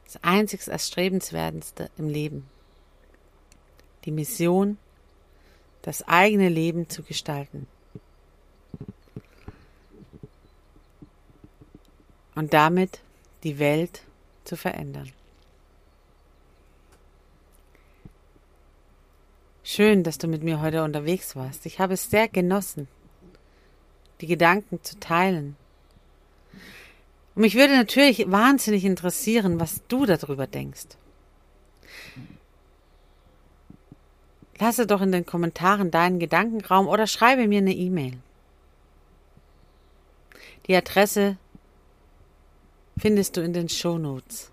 das 0.06 0.24
einzig 0.24 0.68
Erstrebenswertendste 0.68 1.89
im 1.98 2.08
Leben. 2.08 2.48
Die 4.06 4.12
Mission, 4.12 4.78
das 5.82 6.08
eigene 6.08 6.50
Leben 6.50 6.88
zu 6.89 7.04
gestalten. 7.04 7.68
Und 12.36 12.54
damit 12.54 13.00
die 13.43 13.60
Welt 13.60 14.02
zu 14.43 14.56
verändern. 14.56 15.12
Schön, 19.63 20.04
dass 20.04 20.17
du 20.17 20.28
mit 20.28 20.43
mir 20.43 20.62
heute 20.62 20.84
unterwegs 20.84 21.36
warst. 21.36 21.65
Ich 21.65 21.80
habe 21.80 21.93
es 21.93 22.10
sehr 22.10 22.28
genossen, 22.28 22.88
die 24.19 24.28
Gedanken 24.28 24.84
zu 24.84 25.00
teilen. 25.00 25.56
Und 27.36 27.41
mich 27.41 27.56
würde 27.56 27.76
natürlich 27.76 28.30
wahnsinnig 28.30 28.84
interessieren, 28.84 29.60
was 29.60 29.82
du 29.88 30.06
darüber 30.06 30.48
denkst. 30.48 30.98
Lasse 34.60 34.86
doch 34.86 35.02
in 35.02 35.12
den 35.12 35.26
Kommentaren 35.26 35.91
deinen 35.91 36.19
Gedankenraum 36.19 36.88
oder 36.88 37.08
schreibe 37.08 37.48
mir 37.48 37.58
eine 37.58 37.74
E-Mail. 37.74 38.17
Die 40.67 40.76
Adresse 40.76 41.38
findest 42.97 43.38
du 43.38 43.41
in 43.41 43.53
den 43.53 43.69
Shownotes. 43.69 44.51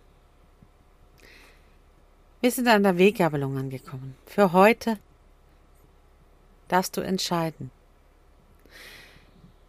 Wir 2.40 2.50
sind 2.50 2.68
an 2.68 2.82
der 2.82 2.96
Weggabelung 2.96 3.58
angekommen. 3.58 4.14
Für 4.26 4.52
heute 4.52 4.98
darfst 6.68 6.96
du 6.96 7.00
entscheiden. 7.00 7.70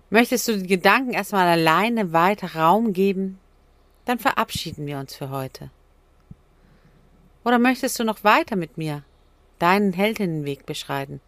Möchtest 0.09 0.47
du 0.47 0.57
den 0.57 0.67
Gedanken 0.67 1.11
erstmal 1.11 1.47
alleine 1.47 2.13
weiter 2.13 2.55
Raum 2.55 2.93
geben, 2.93 3.39
dann 4.05 4.19
verabschieden 4.19 4.85
wir 4.85 4.99
uns 4.99 5.15
für 5.15 5.29
heute. 5.29 5.69
Oder 7.43 7.59
möchtest 7.59 7.99
du 7.99 8.03
noch 8.03 8.23
weiter 8.23 8.55
mit 8.55 8.77
mir 8.77 9.03
deinen 9.59 9.93
Heldinnenweg 9.93 10.65
beschreiten? 10.65 11.21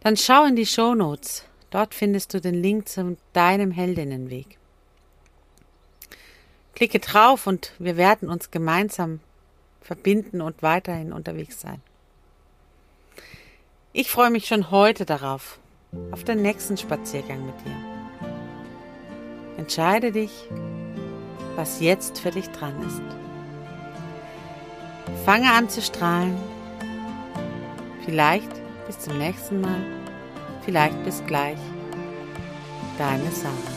Dann 0.00 0.16
schau 0.16 0.44
in 0.44 0.56
die 0.56 0.66
Shownotes. 0.66 1.44
Dort 1.70 1.94
findest 1.94 2.32
du 2.32 2.40
den 2.40 2.54
Link 2.54 2.88
zu 2.88 3.16
deinem 3.32 3.70
Heldinnenweg. 3.70 4.55
Klicke 6.76 7.00
drauf 7.00 7.46
und 7.46 7.72
wir 7.78 7.96
werden 7.96 8.28
uns 8.28 8.50
gemeinsam 8.50 9.20
verbinden 9.80 10.42
und 10.42 10.62
weiterhin 10.62 11.12
unterwegs 11.12 11.60
sein. 11.60 11.80
Ich 13.94 14.10
freue 14.10 14.30
mich 14.30 14.46
schon 14.46 14.70
heute 14.70 15.06
darauf, 15.06 15.58
auf 16.10 16.22
den 16.22 16.42
nächsten 16.42 16.76
Spaziergang 16.76 17.46
mit 17.46 17.54
dir. 17.64 17.76
Entscheide 19.56 20.12
dich, 20.12 20.48
was 21.54 21.80
jetzt 21.80 22.18
für 22.18 22.30
dich 22.30 22.48
dran 22.50 22.74
ist. 22.86 23.00
Fange 25.24 25.50
an 25.50 25.70
zu 25.70 25.80
strahlen. 25.80 26.36
Vielleicht 28.04 28.52
bis 28.86 28.98
zum 28.98 29.16
nächsten 29.18 29.62
Mal, 29.62 29.80
vielleicht 30.64 31.02
bis 31.04 31.24
gleich. 31.26 31.58
deine 32.98 33.30
Sarah. 33.30 33.75